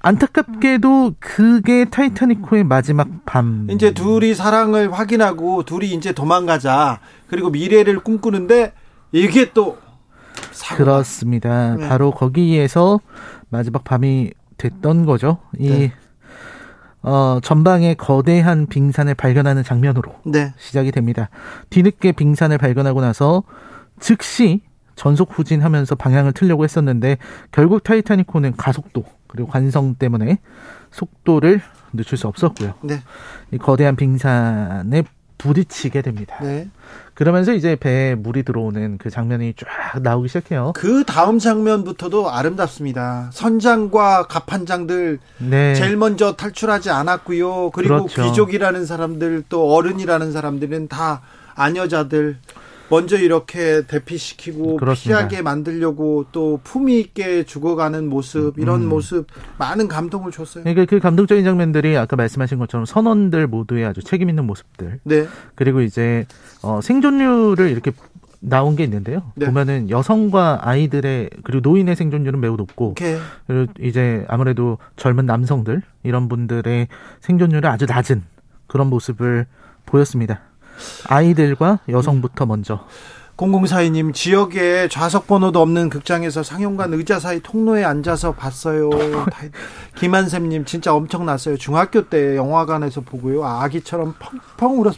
안타깝게도 0.00 1.14
그게 1.18 1.84
타이타닉호의 1.84 2.62
마지막 2.64 3.08
밤. 3.26 3.66
이제 3.70 3.92
둘이 3.92 4.34
사랑을 4.34 4.92
확인하고 4.92 5.64
둘이 5.64 5.92
이제 5.92 6.12
도망가자. 6.12 7.00
그리고 7.26 7.50
미래를 7.50 7.98
꿈꾸는데 8.00 8.72
이게 9.10 9.52
또 9.52 9.78
사고가. 10.52 10.76
그렇습니다. 10.76 11.74
네. 11.74 11.88
바로 11.88 12.12
거기에서 12.12 13.00
마지막 13.48 13.82
밤이 13.82 14.30
됐던 14.58 15.06
거죠. 15.06 15.38
이 15.58 15.68
네. 15.68 15.92
어, 17.02 17.38
전방에 17.42 17.94
거대한 17.94 18.66
빙산을 18.66 19.14
발견하는 19.14 19.62
장면으로 19.62 20.14
네. 20.24 20.52
시작이 20.58 20.90
됩니다. 20.90 21.28
뒤늦게 21.70 22.12
빙산을 22.12 22.58
발견하고 22.58 23.00
나서 23.00 23.42
즉시 24.00 24.62
전속 24.96 25.38
후진하면서 25.38 25.94
방향을 25.94 26.32
틀려고 26.32 26.64
했었는데 26.64 27.18
결국 27.52 27.84
타이타닉호는 27.84 28.56
가속도 28.56 29.04
그리고 29.28 29.48
관성 29.48 29.94
때문에 29.96 30.38
속도를 30.90 31.60
늦출 31.92 32.18
수 32.18 32.26
없었고요. 32.28 32.74
네. 32.82 33.00
이 33.52 33.58
거대한 33.58 33.94
빙산에 33.96 35.04
부딪히게 35.38 36.02
됩니다. 36.02 36.38
네. 36.42 36.68
그러면서 37.16 37.54
이제 37.54 37.76
배에 37.76 38.14
물이 38.14 38.42
들어오는 38.42 38.98
그 38.98 39.08
장면이 39.08 39.54
쫙 39.54 40.00
나오기 40.02 40.28
시작해요. 40.28 40.74
그 40.76 41.02
다음 41.04 41.38
장면부터도 41.38 42.30
아름답습니다. 42.30 43.30
선장과 43.32 44.24
갑판장들 44.24 45.18
네. 45.38 45.74
제일 45.74 45.96
먼저 45.96 46.36
탈출하지 46.36 46.90
않았고요. 46.90 47.70
그리고 47.70 48.04
그렇죠. 48.04 48.22
귀족이라는 48.22 48.84
사람들 48.84 49.44
또 49.48 49.74
어른이라는 49.74 50.30
사람들은 50.30 50.88
다 50.88 51.22
아녀자들 51.54 52.36
먼저 52.88 53.16
이렇게 53.16 53.82
대피시키고 53.86 54.76
그렇습니다. 54.76 55.18
피하게 55.18 55.42
만들려고 55.42 56.26
또 56.32 56.60
품위 56.62 57.00
있게 57.00 57.44
죽어가는 57.44 58.08
모습 58.08 58.58
이런 58.58 58.82
음. 58.82 58.88
모습 58.88 59.26
많은 59.58 59.88
감동을 59.88 60.30
줬어요. 60.30 60.64
그러니까 60.64 60.84
그 60.84 61.00
감동적인 61.00 61.44
장면들이 61.44 61.96
아까 61.96 62.16
말씀하신 62.16 62.58
것처럼 62.58 62.86
선원들 62.86 63.46
모두의 63.46 63.84
아주 63.84 64.02
책임 64.02 64.28
있는 64.28 64.44
모습들. 64.44 65.00
네. 65.04 65.26
그리고 65.54 65.80
이제 65.80 66.26
어, 66.62 66.80
생존율을 66.80 67.70
이렇게 67.70 67.92
나온 68.40 68.76
게 68.76 68.84
있는데요. 68.84 69.32
네. 69.34 69.46
보면은 69.46 69.90
여성과 69.90 70.60
아이들의 70.62 71.30
그리고 71.42 71.68
노인의 71.68 71.96
생존율은 71.96 72.40
매우 72.40 72.56
높고 72.56 72.90
오케이. 72.90 73.16
그리고 73.46 73.72
이제 73.80 74.24
아무래도 74.28 74.78
젊은 74.96 75.26
남성들 75.26 75.82
이런 76.04 76.28
분들의 76.28 76.88
생존율이 77.20 77.66
아주 77.66 77.86
낮은 77.86 78.22
그런 78.66 78.88
모습을 78.88 79.46
보였습니다. 79.86 80.40
아이들과 81.08 81.80
여성부터 81.88 82.46
먼저. 82.46 82.84
0042님 83.36 84.14
지역에 84.14 84.88
좌석 84.88 85.26
번호도 85.26 85.60
없는 85.60 85.90
극장에서 85.90 86.42
상영관 86.42 86.94
의자 86.94 87.20
사이 87.20 87.40
통로에 87.40 87.84
앉아서 87.84 88.32
봤어요. 88.32 88.88
김한샘님 89.96 90.64
진짜 90.64 90.94
엄청났어요. 90.94 91.58
중학교 91.58 92.08
때 92.08 92.36
영화관에서 92.36 93.02
보고요. 93.02 93.44
아기처럼 93.44 94.14
펑펑 94.56 94.80
울었. 94.80 94.94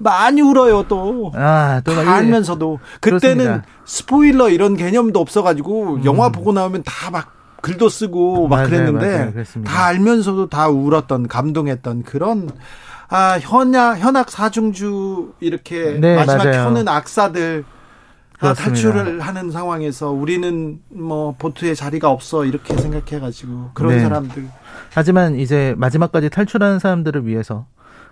많이 0.00 0.40
울어요 0.42 0.84
또. 0.86 1.32
아, 1.34 1.80
또 1.82 1.92
알면서도 1.92 2.78
그때는 3.00 3.36
그렇습니다. 3.44 3.62
스포일러 3.86 4.48
이런 4.50 4.76
개념도 4.76 5.18
없어가지고 5.18 5.94
음. 5.96 6.04
영화 6.04 6.28
보고 6.28 6.52
나오면 6.52 6.82
다 6.84 7.10
막 7.10 7.32
글도 7.60 7.88
쓰고 7.88 8.46
막 8.46 8.56
맞아요, 8.58 8.68
그랬는데 8.68 9.18
맞아요, 9.18 9.64
다 9.64 9.86
알면서도 9.86 10.48
다 10.48 10.68
울었던 10.68 11.26
감동했던 11.26 12.04
그런 12.04 12.48
아 13.08 13.38
현악 13.40 13.98
현악 13.98 14.30
사중주 14.30 15.32
이렇게 15.40 15.98
네, 15.98 16.16
마지막 16.16 16.44
맞아요. 16.44 16.64
켜는 16.64 16.88
악사들 16.88 17.64
아, 18.40 18.54
탈출을 18.54 19.20
하는 19.20 19.50
상황에서 19.50 20.10
우리는 20.10 20.78
뭐 20.90 21.34
보트에 21.38 21.74
자리가 21.74 22.08
없어 22.10 22.44
이렇게 22.44 22.76
생각해가지고 22.76 23.70
그런 23.74 23.96
네. 23.96 24.00
사람들. 24.00 24.46
하지만 24.94 25.36
이제 25.36 25.74
마지막까지 25.76 26.30
탈출하는 26.30 26.78
사람들을 26.78 27.26
위해서 27.26 27.66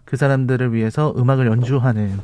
그 0.05 0.17
사람들을 0.17 0.73
위해서 0.73 1.15
음악을 1.17 1.47
연주하는 1.47 2.19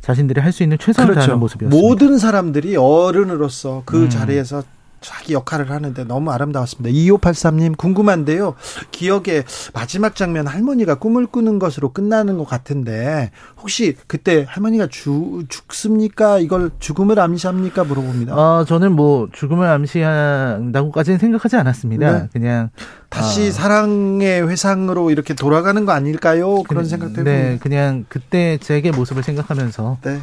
자신들이 0.00 0.40
할 0.40 0.52
수 0.52 0.62
있는 0.62 0.78
최선을 0.78 1.10
그렇죠. 1.14 1.26
다하는 1.26 1.40
모습이었습니다. 1.40 1.86
모든 1.88 2.18
사람들이 2.18 2.76
어른으로서 2.76 3.82
그 3.84 4.04
음. 4.04 4.08
자리에서 4.10 4.62
자기 5.06 5.34
역할을 5.34 5.70
하는데 5.70 6.02
너무 6.04 6.32
아름다웠습니다. 6.32 6.90
2583님 6.90 7.76
궁금한데요. 7.76 8.56
기억에 8.90 9.44
마지막 9.72 10.16
장면 10.16 10.48
할머니가 10.48 10.96
꿈을 10.96 11.26
꾸는 11.26 11.60
것으로 11.60 11.92
끝나는 11.92 12.38
것 12.38 12.44
같은데 12.44 13.30
혹시 13.56 13.96
그때 14.08 14.44
할머니가 14.48 14.88
주, 14.88 15.44
죽습니까? 15.48 16.40
이걸 16.40 16.72
죽음을 16.80 17.20
암시합니까? 17.20 17.84
물어봅니다. 17.84 18.34
어, 18.34 18.64
저는 18.64 18.92
뭐 18.92 19.28
죽음을 19.32 19.68
암시한다고까지는 19.68 21.18
생각하지 21.20 21.54
않았습니다. 21.54 22.22
네. 22.22 22.28
그냥 22.32 22.70
다시 23.08 23.48
어. 23.48 23.50
사랑의 23.50 24.48
회상으로 24.48 25.10
이렇게 25.10 25.34
돌아가는 25.34 25.84
거 25.84 25.92
아닐까요? 25.92 26.62
그런 26.64 26.84
그, 26.84 26.88
생각도 26.88 27.22
네, 27.22 27.30
해봅니다. 27.32 27.62
그냥 27.62 28.04
그때 28.08 28.58
제게 28.58 28.90
모습을 28.90 29.22
생각하면서 29.22 29.98
네. 30.02 30.20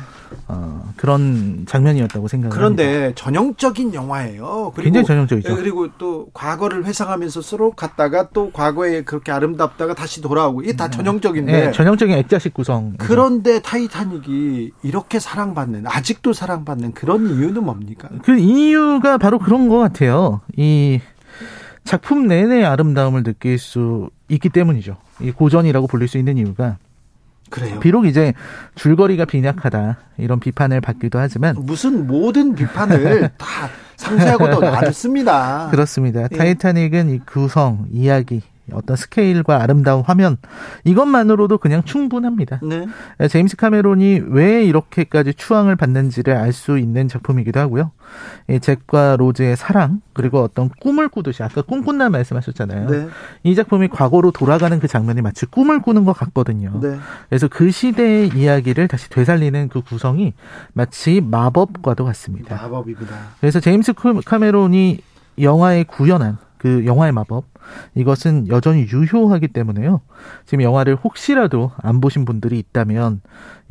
어, 0.47 0.91
그런 0.97 1.65
장면이었다고 1.67 2.27
생각합니다. 2.27 2.55
그런데 2.55 3.13
전형적인 3.15 3.93
영화예요. 3.93 4.71
그리고, 4.75 4.83
굉장히 4.83 5.05
전형적이죠. 5.05 5.51
예, 5.51 5.55
그리고 5.55 5.87
또 5.97 6.27
과거를 6.33 6.85
회상하면서 6.85 7.41
서로 7.41 7.71
갔다가 7.71 8.29
또 8.29 8.51
과거에 8.51 9.03
그렇게 9.03 9.31
아름답다가 9.31 9.93
다시 9.93 10.21
돌아오고 10.21 10.63
이게 10.63 10.75
다 10.75 10.85
음. 10.85 10.91
전형적인데. 10.91 11.51
네, 11.51 11.71
전형적인 11.71 12.15
액자식 12.17 12.53
구성. 12.53 12.93
그런데 12.97 13.61
타이타닉이 13.61 14.71
이렇게 14.83 15.19
사랑받는 15.19 15.85
아직도 15.87 16.33
사랑받는 16.33 16.93
그런 16.93 17.27
이유는 17.27 17.63
뭡니까? 17.63 18.09
그 18.23 18.37
이유가 18.37 19.17
바로 19.17 19.39
그런 19.39 19.69
것 19.69 19.77
같아요. 19.77 20.41
이 20.57 20.99
작품 21.83 22.27
내내 22.27 22.63
아름다움을 22.63 23.23
느낄 23.23 23.57
수 23.59 24.09
있기 24.29 24.49
때문이죠. 24.49 24.97
이 25.21 25.31
고전이라고 25.31 25.87
불릴 25.87 26.07
수 26.07 26.17
있는 26.17 26.37
이유가 26.37 26.77
그래요. 27.49 27.79
비록 27.79 28.05
이제 28.05 28.33
줄거리가 28.75 29.25
빈약하다 29.25 29.97
이런 30.17 30.39
비판을 30.39 30.81
받기도 30.81 31.19
하지만 31.19 31.55
무슨 31.59 32.07
모든 32.07 32.55
비판을 32.55 33.29
다 33.37 33.45
상세하고도 33.97 34.59
많습니다. 34.59 35.67
그렇습니다. 35.69 36.23
예. 36.31 36.35
타이타닉은 36.35 37.09
이 37.09 37.19
구성, 37.19 37.85
이야기, 37.91 38.41
어떤 38.73 38.95
스케일과 38.95 39.61
아름다운 39.61 40.03
화면 40.03 40.37
이것만으로도 40.83 41.57
그냥 41.57 41.83
충분합니다. 41.83 42.59
네. 42.63 42.87
제임스 43.27 43.57
카메론이 43.57 44.21
왜 44.27 44.63
이렇게까지 44.65 45.33
추앙을 45.33 45.75
받는지를 45.75 46.35
알 46.35 46.53
수 46.53 46.77
있는 46.77 47.07
작품이기도 47.07 47.59
하고요. 47.59 47.91
이 48.47 48.59
잭과 48.59 49.15
로즈의 49.17 49.57
사랑 49.57 50.01
그리고 50.13 50.41
어떤 50.43 50.69
꿈을 50.69 51.09
꾸듯이 51.09 51.41
아까 51.41 51.63
꿈꾼다 51.63 52.09
말씀하셨잖아요. 52.09 52.87
네. 52.89 53.07
이 53.41 53.55
작품이 53.55 53.87
과거로 53.87 54.31
돌아가는 54.31 54.79
그 54.79 54.87
장면이 54.87 55.21
마치 55.21 55.45
꿈을 55.47 55.81
꾸는 55.81 56.05
것 56.05 56.13
같거든요. 56.13 56.79
네. 56.81 56.97
그래서 57.27 57.47
그 57.47 57.71
시대의 57.71 58.29
이야기를 58.35 58.87
다시 58.87 59.09
되살리는 59.09 59.69
그 59.69 59.81
구성이 59.81 60.33
마치 60.73 61.21
마법과도 61.21 62.05
같습니다. 62.05 62.55
마법입니다. 62.55 63.15
그래서 63.39 63.59
제임스 63.59 63.93
카메론이 64.25 64.99
영화에 65.39 65.83
구현한 65.83 66.37
그 66.59 66.85
영화의 66.85 67.11
마법 67.11 67.45
이것은 67.95 68.47
여전히 68.47 68.81
유효하기 68.91 69.49
때문에요. 69.49 70.01
지금 70.45 70.63
영화를 70.63 70.95
혹시라도 70.95 71.71
안 71.81 72.01
보신 72.01 72.25
분들이 72.25 72.59
있다면 72.59 73.21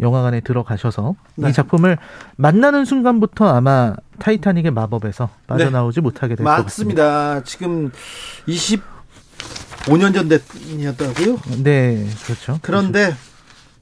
영화관에 0.00 0.40
들어가셔서 0.40 1.14
네. 1.36 1.50
이 1.50 1.52
작품을 1.52 1.98
만나는 2.36 2.84
순간부터 2.84 3.46
아마 3.48 3.94
타이타닉의 4.18 4.70
마법에서 4.72 5.28
빠져나오지 5.46 5.96
네. 5.96 6.00
못하게 6.02 6.36
될 6.36 6.44
것 6.44 6.50
같습니다. 6.64 7.02
맞습니다. 7.04 7.44
지금 7.44 7.90
25년 8.48 10.14
전 10.14 10.28
됐다고요? 10.28 11.38
네, 11.62 12.06
그렇죠. 12.24 12.58
그런데 12.62 13.04
그렇죠. 13.06 13.32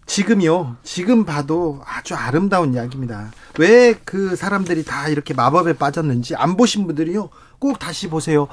지금요, 0.07 0.77
지금 0.83 1.25
봐도 1.25 1.81
아주 1.87 2.17
아름다운 2.17 2.75
이야기입니다. 2.75 3.31
왜 3.59 3.95
그 4.05 4.35
사람들이 4.35 4.85
다 4.85 5.09
이렇게 5.09 5.35
마법에 5.35 5.75
빠졌는지 5.75 6.35
안 6.35 6.57
보신 6.57 6.85
분들이요, 6.87 7.29
꼭 7.61 7.79
다시 7.79 8.09
보세요. 8.09 8.49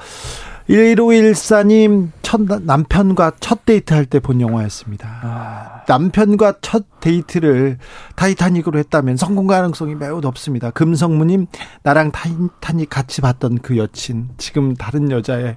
1514님, 0.68 2.10
첫, 2.22 2.40
남편과 2.42 3.32
첫 3.40 3.64
데이트 3.64 3.94
할 3.94 4.04
때 4.06 4.20
본 4.20 4.40
영화였습니다. 4.40 5.08
아. 5.22 5.82
남편과 5.88 6.56
첫 6.60 6.84
데이트를 7.00 7.78
타이타닉으로 8.16 8.78
했다면 8.78 9.16
성공 9.16 9.46
가능성이 9.46 9.94
매우 9.94 10.20
높습니다. 10.20 10.70
금성무님, 10.70 11.46
나랑 11.82 12.12
타이타닉 12.12 12.90
같이 12.90 13.20
봤던 13.22 13.60
그 13.62 13.76
여친, 13.78 14.28
지금 14.36 14.74
다른 14.76 15.10
여자의 15.10 15.56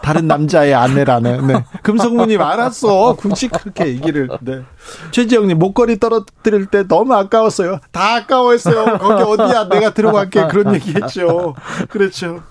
다른 0.00 0.28
남자의 0.28 0.72
아내라는. 0.74 1.48
네. 1.48 1.64
금성무님 1.82 2.40
알았어. 2.40 3.16
굳이 3.16 3.48
그렇게 3.48 3.88
얘기를. 3.88 4.28
네. 4.40 4.62
최지영님 5.10 5.58
목걸이 5.58 5.98
떨어뜨릴 5.98 6.66
때 6.66 6.86
너무 6.86 7.12
아까웠어요. 7.14 7.80
다 7.90 8.14
아까워했어요. 8.14 8.98
거기 8.98 9.22
어디야? 9.24 9.68
내가 9.68 9.92
들어갈게. 9.92 10.46
그런 10.46 10.72
얘기했죠. 10.76 11.56
그렇죠. 11.88 12.44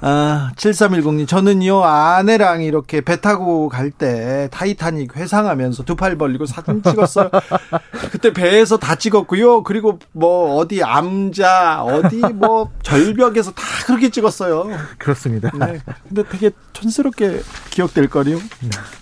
아, 0.00 0.52
7310님, 0.56 1.26
저는요, 1.26 1.82
아내랑 1.84 2.62
이렇게 2.62 3.00
배 3.00 3.20
타고 3.20 3.68
갈 3.68 3.90
때 3.90 4.48
타이타닉 4.52 5.16
회상하면서 5.16 5.82
두 5.84 5.96
팔 5.96 6.16
벌리고 6.16 6.46
사진 6.46 6.82
찍었어요. 6.82 7.30
그때 8.12 8.32
배에서 8.32 8.76
다 8.76 8.94
찍었고요. 8.94 9.64
그리고 9.64 9.98
뭐, 10.12 10.54
어디 10.56 10.84
암자, 10.84 11.82
어디 11.82 12.18
뭐, 12.34 12.70
절벽에서 12.82 13.50
다 13.52 13.62
그렇게 13.86 14.10
찍었어요. 14.10 14.68
그렇습니다. 14.98 15.50
네. 15.58 15.80
근데 16.06 16.22
되게 16.30 16.50
촌스럽게 16.74 17.40
기억될 17.70 18.08
거리요. 18.08 18.38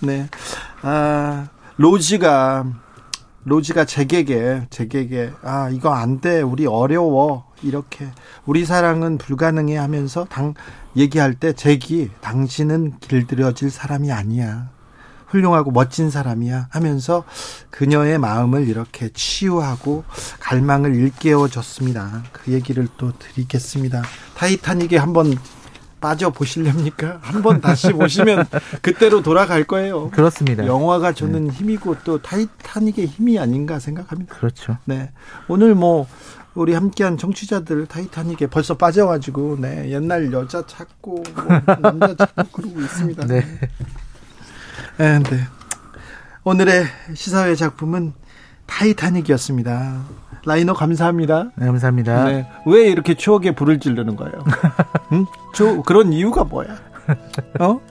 네. 0.01 0.27
아, 0.81 1.47
로지가, 1.75 2.65
로지가 3.43 3.85
제게게, 3.85 4.67
제게게, 4.71 5.31
아, 5.43 5.69
이거 5.71 5.93
안 5.93 6.19
돼. 6.21 6.41
우리 6.41 6.65
어려워. 6.65 7.45
이렇게. 7.63 8.07
우리 8.45 8.65
사랑은 8.65 9.17
불가능해 9.17 9.77
하면서 9.77 10.25
당, 10.25 10.53
얘기할 10.97 11.35
때 11.35 11.53
잭이 11.53 12.09
당신은 12.21 12.99
길들여질 12.99 13.69
사람이 13.69 14.11
아니야. 14.11 14.69
훌륭하고 15.27 15.71
멋진 15.71 16.09
사람이야 16.09 16.67
하면서 16.71 17.23
그녀의 17.69 18.17
마음을 18.17 18.67
이렇게 18.67 19.09
치유하고 19.13 20.05
갈망을 20.39 20.95
일깨워 20.95 21.49
줬습니다. 21.49 22.23
그 22.31 22.53
얘기를 22.53 22.87
또 22.97 23.11
드리겠습니다. 23.17 24.03
타이타닉에 24.35 24.97
한번 24.97 25.37
빠져 25.99 26.29
보실렵니까? 26.29 27.19
한번 27.21 27.61
다시 27.61 27.91
보시면 27.91 28.45
그때로 28.81 29.21
돌아갈 29.21 29.63
거예요. 29.63 30.09
그렇습니다. 30.11 30.65
영화가 30.65 31.13
저는 31.13 31.47
네. 31.47 31.53
힘이고 31.53 31.97
또 32.03 32.21
타이타닉의 32.21 33.07
힘이 33.07 33.39
아닌가 33.39 33.79
생각합니다. 33.79 34.35
그렇죠. 34.35 34.77
네. 34.85 35.11
오늘 35.47 35.75
뭐 35.75 36.07
우리 36.53 36.73
함께한 36.73 37.17
청취자들 37.17 37.85
타이타닉에 37.85 38.47
벌써 38.47 38.75
빠져가지고 38.75 39.57
네 39.59 39.89
옛날 39.91 40.31
여자 40.33 40.65
찾고 40.65 41.23
뭐 41.35 41.77
남자 41.79 42.15
찾고 42.15 42.43
그러고 42.51 42.81
있습니다. 42.81 43.25
네. 43.27 43.45
네. 44.97 45.19
네. 45.19 45.39
오늘의 46.43 46.85
시사회 47.13 47.55
작품은 47.55 48.13
타이타닉이었습니다. 48.65 50.26
라이너 50.47 50.73
감사합니다. 50.73 51.49
네, 51.55 51.65
감사합니다. 51.65 52.23
네. 52.23 52.47
왜 52.65 52.87
이렇게 52.87 53.15
추억에 53.15 53.51
불을 53.51 53.79
지르는 53.79 54.15
거예요? 54.15 54.33
응? 55.11 55.25
저 55.53 55.81
그런 55.81 56.13
이유가 56.13 56.45
뭐야? 56.45 56.69
어? 57.59 57.81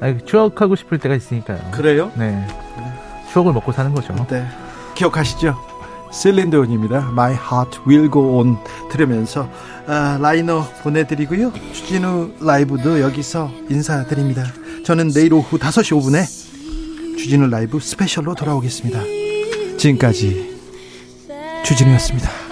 아니, 0.00 0.22
추억하고 0.26 0.76
싶을 0.76 0.98
때가 0.98 1.14
있으니까요. 1.14 1.70
그래요? 1.70 2.12
네. 2.14 2.46
추억을 3.32 3.54
먹고 3.54 3.72
사는 3.72 3.94
거죠. 3.94 4.14
네. 4.28 4.46
기억하시죠? 4.94 5.56
셀린 6.12 6.46
디온입니다. 6.46 7.08
My 7.12 7.32
Heart 7.32 7.80
Will 7.88 8.10
Go 8.10 8.36
On 8.36 8.58
들으면서 8.92 9.48
아, 9.86 10.18
라이너 10.20 10.62
보내드리고요. 10.82 11.54
주진우 11.72 12.32
라이브도 12.42 13.00
여기서 13.00 13.50
인사드립니다. 13.70 14.44
저는 14.84 15.08
내일 15.08 15.32
오후 15.32 15.58
5시 15.58 15.98
5분에 15.98 17.18
주진우 17.18 17.46
라이브 17.48 17.80
스페셜로 17.80 18.34
돌아오겠습니다. 18.34 19.00
지금까지 19.78 20.53
주진우였습니다. 21.64 22.43